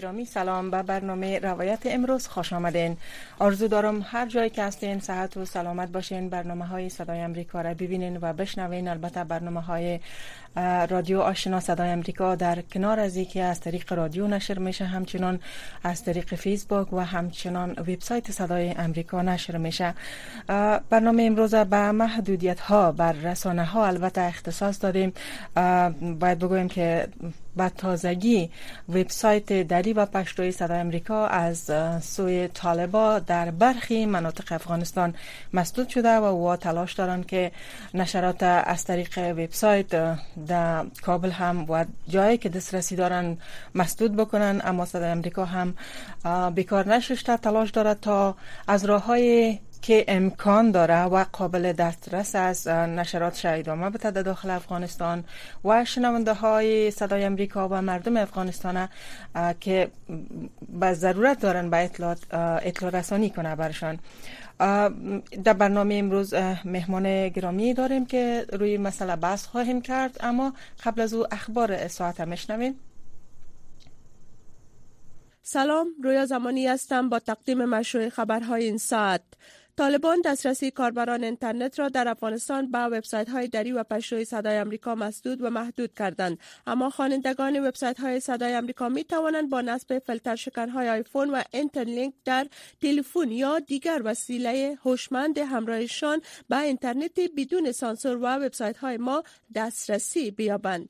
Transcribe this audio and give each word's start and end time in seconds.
گرامی 0.00 0.24
سلام 0.24 0.70
به 0.70 0.82
برنامه 0.82 1.38
روایت 1.38 1.78
امروز 1.84 2.26
خوش 2.26 2.52
آمدین. 2.52 2.96
آرزو 3.38 3.68
دارم 3.68 4.06
هر 4.06 4.26
جایی 4.26 4.50
که 4.50 4.62
هستین 4.62 5.00
صحت 5.00 5.36
و 5.36 5.44
سلامت 5.44 5.88
باشین. 5.88 6.28
برنامه 6.28 6.66
های 6.66 6.88
صدای 6.88 7.20
امریکا 7.20 7.60
را 7.60 7.74
ببینین 7.74 8.18
و 8.22 8.32
بشنوین. 8.32 8.88
البته 8.88 9.24
برنامه 9.24 9.60
های 9.60 10.00
رادیو 10.90 11.20
آشنا 11.20 11.60
صدای 11.60 11.90
امریکا 11.90 12.34
در 12.34 12.62
کنار 12.62 13.00
از 13.00 13.18
که 13.18 13.42
از 13.42 13.60
طریق 13.60 13.92
رادیو 13.92 14.26
نشر 14.26 14.58
میشه 14.58 14.84
همچنان 14.84 15.40
از 15.84 16.04
طریق 16.04 16.34
فیسبوک 16.34 16.92
و 16.92 17.00
همچنان 17.00 17.70
وبسایت 17.70 18.30
صدای 18.30 18.70
امریکا 18.70 19.22
نشر 19.22 19.56
میشه. 19.56 19.94
برنامه 20.90 21.22
امروز 21.22 21.54
به 21.54 21.92
محدودیت 21.92 22.60
ها 22.60 22.92
بر 22.92 23.12
رسانه 23.12 23.64
ها 23.64 23.86
البته 23.86 24.20
اختصاص 24.20 24.82
دادیم. 24.82 25.12
باید 26.20 26.38
بگویم 26.38 26.68
که 26.68 27.08
به 27.56 27.68
تازگی 27.68 28.50
وبسایت 28.88 29.52
دری 29.52 29.92
و 29.92 30.06
پشتوی 30.06 30.52
صدای 30.52 30.78
امریکا 30.78 31.26
از 31.26 31.70
سوی 32.00 32.48
طالبا 32.48 33.18
در 33.18 33.50
برخی 33.50 34.06
مناطق 34.06 34.52
افغانستان 34.52 35.14
مسدود 35.52 35.88
شده 35.88 36.16
و 36.16 36.24
او 36.24 36.56
تلاش 36.56 36.92
دارند 36.92 37.26
که 37.26 37.52
نشرات 37.94 38.42
از 38.42 38.84
طریق 38.84 39.18
وبسایت 39.18 40.18
در 40.48 40.84
کابل 41.02 41.30
هم 41.30 41.70
و 41.70 41.84
جایی 42.08 42.38
که 42.38 42.48
دسترسی 42.48 42.96
دارن 42.96 43.38
مسدود 43.74 44.16
بکنن 44.16 44.60
اما 44.64 44.84
صدای 44.84 45.10
امریکا 45.10 45.44
هم 45.44 45.74
بیکار 46.50 46.88
نششته 46.88 47.36
تلاش 47.36 47.70
دارد 47.70 48.00
تا 48.00 48.36
از 48.68 48.84
راه 48.84 49.04
های 49.04 49.58
که 49.82 50.04
امکان 50.08 50.70
داره 50.70 51.02
و 51.02 51.24
قابل 51.32 51.72
دسترس 51.72 52.34
از 52.34 52.68
نشرات 52.68 53.36
شهیدامه 53.36 53.90
بده 53.90 54.10
در 54.10 54.22
داخل 54.22 54.50
افغانستان 54.50 55.24
و 55.64 55.84
شنونده 55.84 56.32
های 56.34 56.90
صدای 56.90 57.24
امریکا 57.24 57.68
و 57.68 57.82
مردم 57.82 58.16
افغانستان 58.16 58.88
که 59.60 59.90
به 60.80 60.92
ضرورت 60.92 61.40
دارن 61.40 61.70
به 61.70 61.84
اطلاع, 61.84 62.16
اطلاع 62.62 62.92
رسانی 62.92 63.30
کنه 63.30 63.56
برشان. 63.56 63.98
در 65.44 65.52
برنامه 65.52 65.94
امروز 65.94 66.34
مهمان 66.64 67.28
گرامی 67.28 67.74
داریم 67.74 68.06
که 68.06 68.46
روی 68.52 68.78
مسئله 68.78 69.16
بحث 69.16 69.46
خواهیم 69.46 69.80
کرد. 69.80 70.16
اما 70.20 70.52
قبل 70.84 71.00
از 71.00 71.14
او 71.14 71.26
اخبار 71.34 71.88
ساعت 71.88 72.20
مشنویم 72.20 72.78
سلام 75.42 75.88
رویا 76.04 76.26
زمانی 76.26 76.66
هستم 76.66 77.08
با 77.08 77.18
تقدیم 77.18 77.64
مشروع 77.64 78.08
خبرهای 78.08 78.64
این 78.64 78.78
ساعت. 78.78 79.22
طالبان 79.78 80.20
دسترسی 80.24 80.70
کاربران 80.70 81.24
اینترنت 81.24 81.78
را 81.78 81.88
در 81.88 82.08
افغانستان 82.08 82.70
به 82.70 82.78
وبسایت 82.78 83.28
های 83.28 83.48
دری 83.48 83.72
و 83.72 83.82
پشتوی 83.82 84.24
صدای 84.24 84.60
آمریکا 84.60 84.94
مسدود 84.94 85.42
و 85.42 85.50
محدود 85.50 85.94
کردند. 85.94 86.38
اما 86.66 86.90
خوانندگان 86.90 87.66
وبسایت 87.66 88.00
های 88.00 88.20
صدای 88.20 88.56
آمریکا 88.56 88.88
می 88.88 89.04
توانند 89.04 89.50
با 89.50 89.60
نصب 89.60 89.98
فیلتر 89.98 90.36
شکن 90.36 90.68
های 90.68 90.88
Psiphon 90.88 91.30
و 91.30 91.42
nthLink 91.52 92.14
در 92.24 92.46
تلفن 92.80 93.30
یا 93.30 93.58
دیگر 93.58 94.00
وسیله 94.04 94.78
هوشمند 94.84 95.38
همراهشان 95.38 96.20
به 96.48 96.58
اینترنت 96.58 97.20
بدون 97.36 97.72
سانسور 97.72 98.16
و 98.16 98.26
وبسایت 98.26 98.76
های 98.76 98.96
ما 98.96 99.22
دسترسی 99.54 100.30
بیابند. 100.30 100.88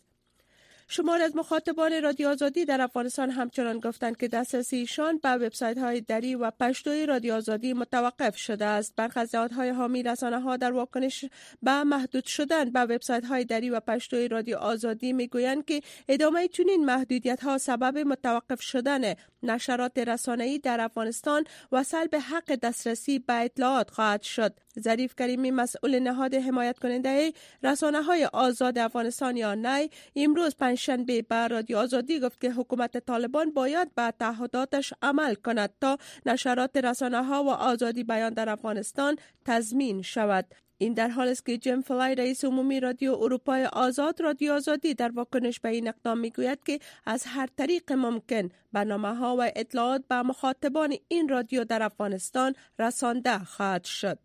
شمار 0.91 1.22
از 1.22 1.37
مخاطبان 1.37 2.03
رادیو 2.03 2.28
آزادی 2.28 2.65
در 2.65 2.81
افغانستان 2.81 3.31
همچنان 3.31 3.81
گفتند 3.81 4.16
که 4.16 4.28
دسترسیشان 4.28 5.19
به 5.19 5.28
وبسایت 5.28 5.78
های 5.78 6.00
دری 6.00 6.34
و 6.34 6.50
پشتوی 6.50 7.06
رادیو 7.06 7.34
آزادی 7.34 7.72
متوقف 7.72 8.37
شده 8.37 8.65
است. 8.65 8.97
برخی 8.97 9.21
از 9.21 9.34
های 9.34 9.69
حامی 9.69 10.03
رسانه 10.03 10.41
ها 10.41 10.56
در 10.56 10.72
واکنش 10.72 11.25
به 11.62 11.84
محدود 11.84 12.25
شدن 12.25 12.71
به 12.71 12.81
وبسایت 12.81 13.25
های 13.25 13.44
دری 13.44 13.71
و 13.71 13.81
پشتوی 13.81 14.28
رادیو 14.28 14.56
آزادی 14.56 15.12
می‌گویند 15.12 15.65
که 15.65 15.81
ادامه 16.09 16.49
چنین 16.49 16.84
محدودیت 16.84 17.41
ها 17.41 17.59
سبب 17.59 17.99
متوقف 17.99 18.60
شدن 18.60 19.15
نشرات 19.43 19.99
رسانه‌ای 19.99 20.59
در 20.59 20.81
افغانستان 20.81 21.44
و 21.72 21.82
سلب 21.82 22.15
حق 22.15 22.55
دسترسی 22.55 23.19
به 23.19 23.34
اطلاعات 23.34 23.91
خواهد 23.91 24.22
شد. 24.22 24.55
ظریف 24.81 25.15
کریمی 25.19 25.50
مسئول 25.50 25.99
نهاد 25.99 26.34
حمایت 26.34 26.78
کننده 26.78 27.32
رسانه 27.62 28.03
های 28.03 28.25
آزاد 28.25 28.78
افغانستان 28.78 29.37
یا 29.37 29.55
نی 29.55 29.91
امروز 30.16 30.55
پنجشنبه 30.78 31.22
به 31.22 31.49
رادیو 31.49 31.78
آزادی 31.78 32.21
گفت 32.21 32.41
که 32.41 32.50
حکومت 32.50 32.99
طالبان 32.99 33.50
باید 33.50 33.94
به 33.94 34.12
تعهداتش 34.21 34.93
عمل 35.03 35.34
کند 35.34 35.71
تا 35.81 35.99
نشرات 36.27 36.77
رسانه 36.77 37.25
ها 37.25 37.44
و 37.44 37.49
آزادی 37.49 38.05
بیان 38.05 38.34
در 38.34 38.49
افغانستان 38.49 39.17
تضمین 39.44 40.03
شود. 40.03 40.47
این 40.78 40.94
در 40.94 41.09
حال 41.09 41.28
است 41.28 41.47
که 41.47 41.59
جیم 41.59 41.81
فلای 41.81 42.15
رئیس 42.15 42.44
عمومی 42.44 42.81
رادیو 42.81 43.15
اروپای 43.15 43.65
آزاد 43.65 44.21
رادیو 44.21 44.53
آزادی 44.53 44.94
در 44.94 45.11
واکنش 45.11 45.61
به 45.61 45.69
این 45.69 45.88
اقدام 45.88 46.19
می‌گوید 46.19 46.65
که 46.65 46.78
از 47.06 47.25
هر 47.27 47.49
طریق 47.56 47.93
ممکن 47.93 48.49
برنامه 48.72 49.15
ها 49.15 49.37
و 49.37 49.50
اطلاعات 49.56 50.05
به 50.09 50.22
مخاطبان 50.22 50.94
این 51.09 51.28
رادیو 51.28 51.65
در 51.65 51.83
افغانستان 51.83 52.55
رسانده 52.78 53.38
خواهد 53.38 53.84
شد. 53.84 54.19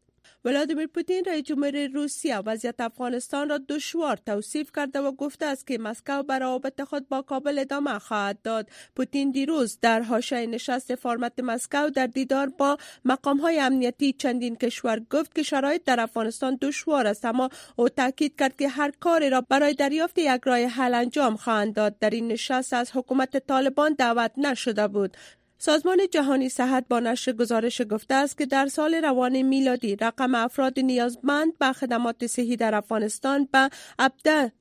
ولادیمیر 0.45 0.87
پوتین 0.87 1.25
رئیس 1.25 1.43
جمهور 1.43 1.87
روسیه. 1.87 2.37
وضعیت 2.37 2.81
افغانستان 2.81 3.49
را 3.49 3.59
دشوار 3.69 4.17
توصیف 4.17 4.71
کرده 4.75 4.99
و 4.99 5.11
گفته 5.11 5.45
است 5.45 5.67
که 5.67 5.77
مسکو 5.77 6.23
بر 6.23 6.39
روابط 6.39 6.81
خود 6.81 7.09
با 7.09 7.21
کابل 7.21 7.59
ادامه 7.59 7.99
خواهد 7.99 8.41
داد. 8.41 8.69
پوتین 8.95 9.31
دیروز 9.31 9.77
در 9.81 10.01
حاشیه 10.01 10.45
نشست 10.45 10.95
فرمت 10.95 11.39
مسکو 11.39 11.89
در 11.89 12.07
دیدار 12.07 12.49
با 12.49 12.77
مقام 13.05 13.37
های 13.37 13.59
امنیتی 13.59 14.13
چندین 14.13 14.55
کشور 14.55 14.99
گفت 15.09 15.35
که 15.35 15.43
شرایط 15.43 15.83
در 15.83 15.99
افغانستان 15.99 16.57
دشوار 16.61 17.07
است 17.07 17.25
اما 17.25 17.49
او 17.75 17.89
تاکید 17.89 18.35
کرد 18.39 18.55
که 18.55 18.69
هر 18.69 18.91
کاری 18.99 19.29
را 19.29 19.41
برای 19.41 19.73
دریافت 19.73 20.17
یک 20.17 20.41
راه 20.43 20.59
حل 20.59 20.93
انجام 20.93 21.35
خواهند 21.35 21.73
داد. 21.73 21.99
در 21.99 22.09
این 22.09 22.27
نشست 22.27 22.73
از 22.73 22.91
حکومت 22.93 23.47
طالبان 23.47 23.93
دعوت 23.93 24.31
نشده 24.37 24.87
بود. 24.87 25.17
سازمان 25.65 25.99
جهانی 26.11 26.49
صحت 26.49 26.85
با 26.89 26.99
نشر 26.99 27.31
گزارش 27.31 27.81
گفته 27.81 28.13
است 28.13 28.37
که 28.37 28.45
در 28.45 28.67
سال 28.67 28.95
روان 28.95 29.41
میلادی 29.41 29.95
رقم 29.95 30.35
افراد 30.35 30.79
نیازمند 30.79 31.57
به 31.57 31.73
خدمات 31.73 32.27
صحی 32.27 32.55
در 32.55 32.75
افغانستان 32.75 33.47
به 33.51 33.69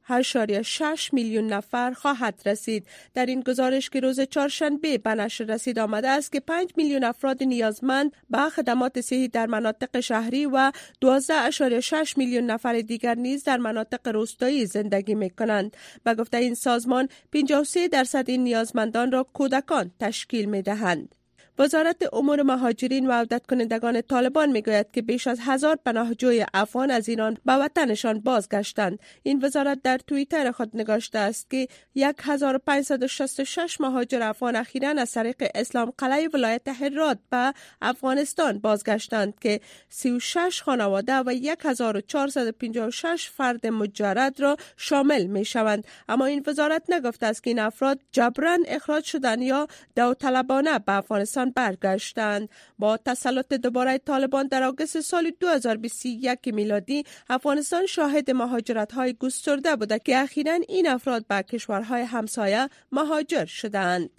17.6 0.08 1.12
میلیون 1.12 1.46
نفر 1.46 1.92
خواهد 1.92 2.42
رسید. 2.46 2.86
در 3.14 3.26
این 3.26 3.40
گزارش 3.40 3.90
که 3.90 4.00
روز 4.00 4.20
چهارشنبه 4.20 4.98
به 4.98 5.14
نشر 5.14 5.44
رسید 5.44 5.78
آمده 5.78 6.08
است 6.08 6.32
که 6.32 6.40
5 6.40 6.70
میلیون 6.76 7.04
افراد 7.04 7.42
نیازمند 7.42 8.12
به 8.30 8.38
خدمات 8.38 9.00
صحی 9.00 9.28
در 9.28 9.46
مناطق 9.46 10.00
شهری 10.00 10.46
و 10.46 10.72
12.6 11.04 12.16
میلیون 12.16 12.44
نفر 12.44 12.80
دیگر 12.80 13.14
نیز 13.14 13.44
در 13.44 13.56
مناطق 13.56 14.08
روستایی 14.08 14.66
زندگی 14.66 15.14
می 15.14 15.30
کنند 15.30 15.76
گفته 16.18 16.36
این 16.36 16.54
سازمان 16.54 17.08
53 17.32 17.88
درصد 17.88 18.24
این 18.26 18.44
نیازمندان 18.44 19.12
را 19.12 19.22
کودکان 19.22 19.90
تشکیل 20.00 20.44
می 20.44 20.62
And. 20.92 21.21
وزارت 21.62 22.14
امور 22.14 22.42
مهاجرین 22.42 23.06
و 23.06 23.12
عودت 23.12 23.46
کنندگان 23.46 24.00
طالبان 24.00 24.50
می‌گوید 24.50 24.86
که 24.92 25.02
بیش 25.02 25.26
از 25.26 25.38
هزار 25.42 25.78
پناهجوی 25.84 26.46
افغان 26.54 26.90
از 26.90 27.08
ایران 27.08 27.38
به 27.44 27.52
وطنشان 27.52 28.20
بازگشتند. 28.20 28.98
این 29.22 29.44
وزارت 29.44 29.82
در 29.82 29.98
توییتر 29.98 30.52
خود 30.52 30.70
نگاشته 30.74 31.18
است 31.18 31.50
که 31.50 31.68
1566 31.96 33.80
مهاجر 33.80 34.22
افغان 34.22 34.56
اخیرا 34.56 34.88
از 34.88 35.12
طریق 35.12 35.50
اسلام 35.54 35.92
قلعه 35.98 36.28
ولایت 36.34 36.68
هرات 36.68 37.18
به 37.30 37.54
افغانستان 37.82 38.58
بازگشتند 38.58 39.34
که 39.40 39.60
36 39.88 40.62
خانواده 40.62 41.14
و 41.14 41.30
1456 41.30 43.28
فرد 43.28 43.66
مجرد 43.66 44.40
را 44.40 44.56
شامل 44.76 45.26
می 45.26 45.44
شوند 45.44 45.84
اما 46.08 46.24
این 46.24 46.44
وزارت 46.46 46.82
نگفته 46.88 47.26
است 47.26 47.42
که 47.42 47.50
این 47.50 47.58
افراد 47.58 48.00
جبران 48.12 48.64
اخراج 48.68 49.04
شدن 49.04 49.42
یا 49.42 49.66
داوطلبانه 49.94 50.78
به 50.78 50.92
افغانستان 50.92 51.51
برگشتند 51.52 52.48
با 52.78 52.96
تسلط 52.96 53.52
دوباره 53.52 53.98
طالبان 53.98 54.46
در 54.46 54.62
آگوست 54.62 55.00
سال 55.00 55.32
2021 55.40 56.38
میلادی 56.46 57.04
افغانستان 57.30 57.86
شاهد 57.86 58.30
مهاجرت 58.30 58.92
های 58.92 59.12
گسترده 59.12 59.76
بوده 59.76 59.98
که 59.98 60.18
اخیرا 60.18 60.58
این 60.68 60.88
افراد 60.88 61.26
به 61.26 61.42
کشورهای 61.42 62.02
همسایه 62.02 62.68
مهاجر 62.92 63.44
شدند 63.44 64.10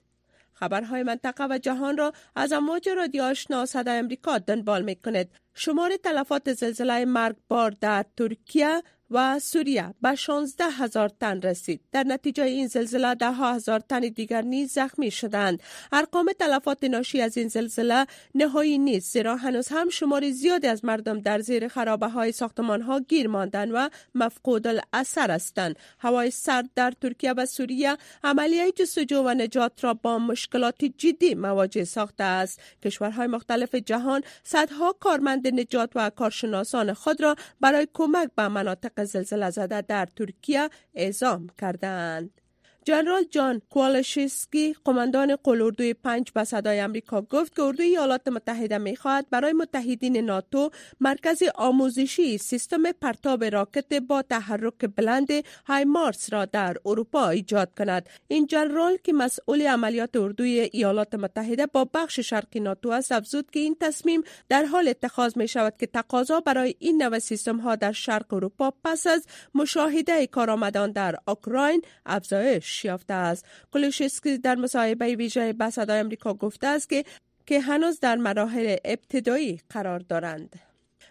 خبرهای 0.53 1.03
منطقه 1.03 1.47
و 1.49 1.57
جهان 1.57 1.97
را 1.97 2.13
از 2.35 2.51
امواج 2.53 2.89
رادیو 2.89 3.23
آشنا 3.23 3.65
صدای 3.65 3.97
امریکا 3.97 4.37
دنبال 4.37 4.81
می 4.81 4.95
کند. 4.95 5.27
شمار 5.53 5.97
تلفات 5.97 6.53
زلزله 6.53 7.05
مرگبار 7.05 7.71
در 7.81 8.05
ترکیه 8.17 8.83
و 9.13 9.39
سوریه 9.39 9.93
به 10.01 10.15
16 10.15 10.65
هزار 10.65 11.09
تن 11.09 11.41
رسید. 11.41 11.81
در 11.91 12.03
نتیجه 12.03 12.43
این 12.43 12.67
زلزله 12.67 13.15
ده 13.15 13.31
هزار 13.31 13.79
تن 13.79 13.99
دیگر 13.99 14.41
نیز 14.41 14.73
زخمی 14.73 15.11
شدند. 15.11 15.63
ارقام 15.91 16.31
تلفات 16.39 16.83
ناشی 16.83 17.21
از 17.21 17.37
این 17.37 17.47
زلزله 17.47 18.05
نهایی 18.35 18.77
نیست 18.77 19.13
زیرا 19.13 19.35
هنوز 19.35 19.67
هم 19.67 19.89
شماری 19.89 20.31
زیادی 20.31 20.67
از 20.67 20.85
مردم 20.85 21.19
در 21.19 21.39
زیر 21.39 21.67
خرابه 21.67 22.07
های 22.07 22.31
ساختمان 22.31 22.81
ها 22.81 22.99
گیر 22.99 23.27
ماندن 23.27 23.71
و 23.71 23.89
مفقود 24.15 24.67
الاثر 24.67 25.31
هستند. 25.31 25.75
هوای 25.99 26.31
سرد 26.31 26.69
در 26.75 26.93
ترکیه 27.01 27.33
و 27.33 27.45
سوریه 27.45 27.97
عملیه 28.23 28.71
جستجو 28.71 29.23
و 29.23 29.29
نجات 29.29 29.83
را 29.83 29.93
با 29.93 30.19
مشکلات 30.19 30.85
جدی 30.85 31.35
مواجه 31.35 31.83
ساخته 31.83 32.23
است. 32.23 32.59
کشورهای 32.83 33.27
مختلف 33.27 33.75
جهان 33.75 34.21
صدها 34.43 34.95
کارمند 34.99 35.47
نجات 35.47 35.91
و 35.95 36.09
کارشناسان 36.09 36.93
خود 36.93 37.23
را 37.23 37.35
برای 37.61 37.87
کمک 37.93 38.29
به 38.35 38.47
مناطق 38.47 39.02
زلزله 39.05 39.49
زده 39.49 39.81
در 39.81 40.05
ترکیه 40.05 40.69
اعزام 40.93 41.47
کردند. 41.61 42.41
جنرال 42.85 43.23
جان 43.31 43.61
کوالشیسکی 43.69 44.75
قماندان 44.85 45.35
قلوردوی 45.35 45.93
پنج 45.93 46.31
به 46.31 46.43
صدای 46.43 46.79
امریکا 46.79 47.21
گفت 47.21 47.55
که 47.55 47.61
اردوی 47.61 47.85
ایالات 47.85 48.27
متحده 48.27 48.77
می 48.77 48.95
خواهد 48.95 49.29
برای 49.29 49.53
متحدین 49.53 50.17
ناتو 50.17 50.69
مرکز 50.99 51.43
آموزشی 51.55 52.37
سیستم 52.37 52.91
پرتاب 52.91 53.43
راکت 53.43 53.93
با 53.93 54.21
تحرک 54.21 54.85
بلند 54.95 55.27
های 55.65 55.85
مارس 55.85 56.33
را 56.33 56.45
در 56.45 56.77
اروپا 56.85 57.29
ایجاد 57.29 57.71
کند. 57.77 58.09
این 58.27 58.47
جنرال 58.47 58.97
که 59.03 59.13
مسئول 59.13 59.61
عملیات 59.61 60.15
اردوی 60.15 60.59
ایالات 60.59 61.15
متحده 61.15 61.65
با 61.65 61.85
بخش 61.93 62.19
شرقی 62.19 62.59
ناتو 62.59 62.89
است 62.89 63.11
افزود 63.11 63.51
که 63.51 63.59
این 63.59 63.75
تصمیم 63.79 64.21
در 64.49 64.65
حال 64.65 64.87
اتخاذ 64.87 65.37
می 65.37 65.47
شود 65.47 65.73
که 65.79 65.87
تقاضا 65.87 66.39
برای 66.39 66.75
این 66.79 67.03
نوع 67.03 67.19
سیستم 67.19 67.57
ها 67.57 67.75
در 67.75 67.91
شرق 67.91 68.33
اروپا 68.33 68.73
پس 68.83 69.07
از 69.07 69.25
مشاهده 69.55 70.27
کارآمدان 70.27 70.91
در 70.91 71.15
اوکراین 71.27 71.81
افزایش 72.05 72.72
یافته 72.85 73.13
است 73.13 73.45
کلوشسکی 73.73 74.37
در 74.37 74.55
مصاحبه 74.55 75.15
ویژه 75.15 75.53
به 75.53 75.69
صدای 75.69 75.99
امریکا 75.99 76.33
گفته 76.33 76.67
است 76.67 76.89
که 76.89 77.03
که 77.45 77.59
هنوز 77.59 77.99
در 77.99 78.15
مراحل 78.15 78.75
ابتدایی 78.85 79.61
قرار 79.69 79.99
دارند 79.99 80.55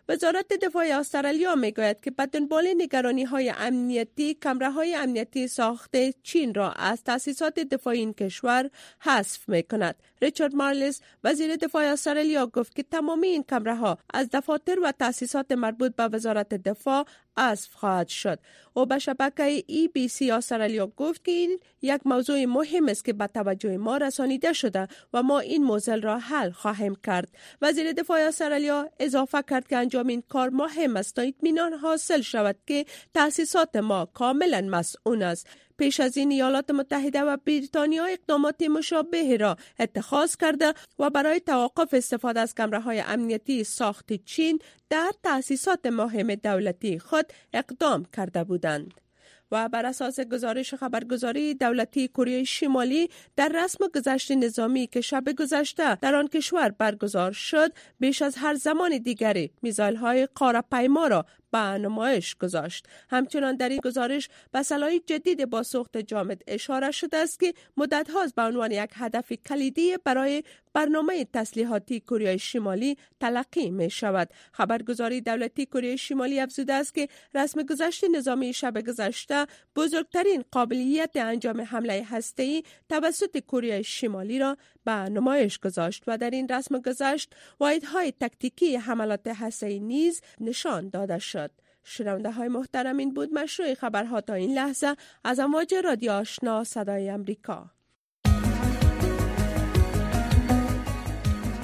وزارت 0.08 0.52
دفاع 0.52 0.86
استرالیا 0.92 1.54
می 1.54 1.72
گوید 1.72 2.00
که 2.00 2.10
به 2.10 2.26
دنبال 2.26 2.68
نگرانی 2.76 3.24
های 3.24 3.52
امنیتی 3.58 4.34
کمره 4.34 4.70
های 4.70 4.94
امنیتی 4.94 5.48
ساخته 5.48 6.14
چین 6.22 6.54
را 6.54 6.72
از 6.72 7.04
تاسیسات 7.04 7.58
دفاعی 7.58 7.98
این 7.98 8.12
کشور 8.14 8.70
حذف 9.00 9.48
می 9.48 9.62
کند. 9.62 9.94
ریچارد 10.22 10.54
مارلز 10.54 11.00
وزیر 11.24 11.56
دفاع 11.56 11.84
استرالیا 11.84 12.46
گفت 12.46 12.74
که 12.74 12.82
تمامی 12.82 13.28
این 13.28 13.42
کمره 13.42 13.74
ها 13.74 13.98
از 14.14 14.28
دفاتر 14.32 14.80
و 14.80 14.92
تاسیسات 14.92 15.52
مربوط 15.52 15.96
به 15.96 16.08
وزارت 16.08 16.54
دفاع 16.54 17.06
حذف 17.38 17.74
خواهد 17.74 18.08
شد. 18.08 18.38
او 18.74 18.86
به 18.86 18.98
شبکه 18.98 19.64
ای 19.66 19.88
بی 19.88 20.08
سی 20.08 20.30
استرالیا 20.30 20.86
گفت 20.86 21.24
که 21.24 21.32
این 21.32 21.58
یک 21.82 22.00
موضوع 22.04 22.44
مهم 22.44 22.88
است 22.88 23.04
که 23.04 23.12
به 23.12 23.26
توجه 23.26 23.76
ما 23.76 23.96
رسانیده 23.96 24.52
شده 24.52 24.88
و 25.12 25.22
ما 25.22 25.38
این 25.38 25.64
موزل 25.64 26.02
را 26.02 26.18
حل 26.18 26.50
خواهیم 26.50 26.94
کرد. 27.06 27.28
وزیر 27.62 27.92
دفاع 27.92 28.20
استرالیا 28.20 28.88
اضافه 29.00 29.42
کرد 29.50 29.68
که 29.68 29.76
انجام 29.76 30.06
این 30.06 30.22
کار 30.28 30.50
مهم 30.50 30.96
است. 30.96 31.16
تا 31.16 31.22
اطمینان 31.22 31.72
حاصل 31.72 32.20
شود 32.20 32.56
که 32.66 32.86
تاسیسات 33.14 33.76
ما 33.76 34.06
کاملا 34.06 34.60
مسئول 34.60 35.22
است. 35.22 35.46
پیش 35.78 36.00
از 36.00 36.16
این 36.16 36.32
ایالات 36.32 36.70
متحده 36.70 37.22
و 37.22 37.36
بریتانیا 37.36 38.04
اقدامات 38.04 38.62
مشابه 38.62 39.36
را 39.36 39.56
اتخاذ 39.78 40.36
کرده 40.36 40.74
و 40.98 41.10
برای 41.10 41.40
توقف 41.40 41.94
استفاده 41.94 42.40
از 42.40 42.54
کمره 42.54 42.80
های 42.80 43.00
امنیتی 43.00 43.64
ساخت 43.64 44.12
چین 44.12 44.58
در 44.90 45.12
تأسیسات 45.22 45.86
مهم 45.86 46.34
دولتی 46.34 46.98
خود 46.98 47.32
اقدام 47.52 48.04
کرده 48.12 48.44
بودند. 48.44 49.02
و 49.52 49.68
بر 49.68 49.86
اساس 49.86 50.20
گزارش 50.20 50.74
خبرگزاری 50.74 51.54
دولتی 51.54 52.08
کره 52.08 52.44
شمالی 52.44 53.10
در 53.36 53.52
رسم 53.54 53.88
گذشت 53.94 54.32
نظامی 54.32 54.86
که 54.86 55.00
شب 55.00 55.24
گذشته 55.38 55.94
در 55.94 56.14
آن 56.14 56.28
کشور 56.28 56.68
برگزار 56.68 57.32
شد 57.32 57.72
بیش 58.00 58.22
از 58.22 58.36
هر 58.36 58.54
زمان 58.54 58.98
دیگری 58.98 59.50
میزایل 59.62 59.96
های 59.96 60.28
قاره 60.34 60.62
پیما 60.72 61.06
را 61.06 61.26
به 61.52 61.58
نمایش 61.58 62.34
گذاشت. 62.34 62.86
همچنان 63.10 63.56
در 63.56 63.68
این 63.68 63.80
گزارش 63.84 64.28
به 64.52 64.62
صلاحی 64.62 65.00
جدید 65.00 65.50
با 65.50 65.62
سوخت 65.62 65.96
جامد 65.96 66.42
اشاره 66.46 66.90
شده 66.90 67.16
است 67.16 67.40
که 67.40 67.54
مدت 67.76 68.10
هاست 68.10 68.34
به 68.34 68.42
عنوان 68.42 68.70
یک 68.70 68.90
هدف 68.94 69.32
کلیدی 69.32 69.96
برای 70.04 70.42
برنامه 70.74 71.24
تسلیحاتی 71.24 72.00
کره 72.00 72.36
شمالی 72.36 72.96
تلقی 73.20 73.70
می 73.70 73.90
شود. 73.90 74.30
خبرگزاری 74.52 75.20
دولتی 75.20 75.66
کره 75.66 75.96
شمالی 75.96 76.40
افزوده 76.40 76.72
است 76.72 76.94
که 76.94 77.08
رسم 77.34 77.62
گذشت 77.62 78.04
نظامی 78.04 78.52
شب 78.52 78.86
گذشته 78.86 79.46
بزرگترین 79.76 80.44
قابلیت 80.50 81.10
انجام 81.16 81.60
حمله 81.60 82.06
هسته‌ای 82.10 82.62
توسط 82.88 83.38
کره 83.38 83.82
شمالی 83.82 84.38
را 84.38 84.56
به 84.84 84.92
نمایش 84.92 85.58
گذاشت 85.58 86.04
و 86.06 86.18
در 86.18 86.30
این 86.30 86.48
رسم 86.48 86.78
گذشت 86.78 87.34
واحدهای 87.60 88.12
تکتیکی 88.20 88.76
حملات 88.76 89.26
هسته‌ای 89.26 89.80
نیز 89.80 90.20
نشان 90.40 90.88
داده 90.88 91.18
شد. 91.18 91.50
شنونده 91.84 92.30
های 92.30 92.48
محترم 92.48 92.96
این 92.96 93.14
بود 93.14 93.34
مشروع 93.34 93.74
خبرها 93.74 94.20
تا 94.20 94.34
این 94.34 94.54
لحظه 94.54 94.96
از 95.24 95.40
امواج 95.40 95.74
رادیو 95.74 96.12
آشنا 96.12 96.64
صدای 96.64 97.10
امریکا 97.10 97.70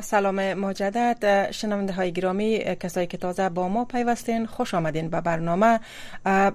سلام 0.00 0.54
مجدد 0.54 1.50
شنونده 1.50 1.92
های 1.92 2.12
گرامی 2.12 2.58
کسایی 2.58 3.06
که 3.06 3.16
تازه 3.16 3.48
با 3.48 3.68
ما 3.68 3.84
پیوستین 3.84 4.46
خوش 4.46 4.74
آمدین 4.74 5.08
به 5.08 5.20
برنامه. 5.20 5.80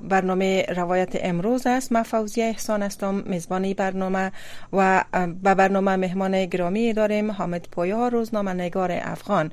برنامه 0.10 0.66
روایت 0.76 1.10
امروز 1.14 1.68
است. 1.68 1.92
من 1.92 2.04
فوزیه 2.04 2.46
احسان 2.46 2.84
هستم 2.84 3.24
میزبانی 3.26 3.74
برنامه 3.74 4.32
و 4.74 5.04
به 5.44 5.56
برنامه 5.56 5.96
مهمان 5.96 6.46
گرامی 6.46 6.94
داریم 6.94 7.32
حامد 7.32 7.68
پویا 7.72 8.08
روزنامه 8.08 8.54
نگار 8.54 8.92
افغان. 8.92 9.52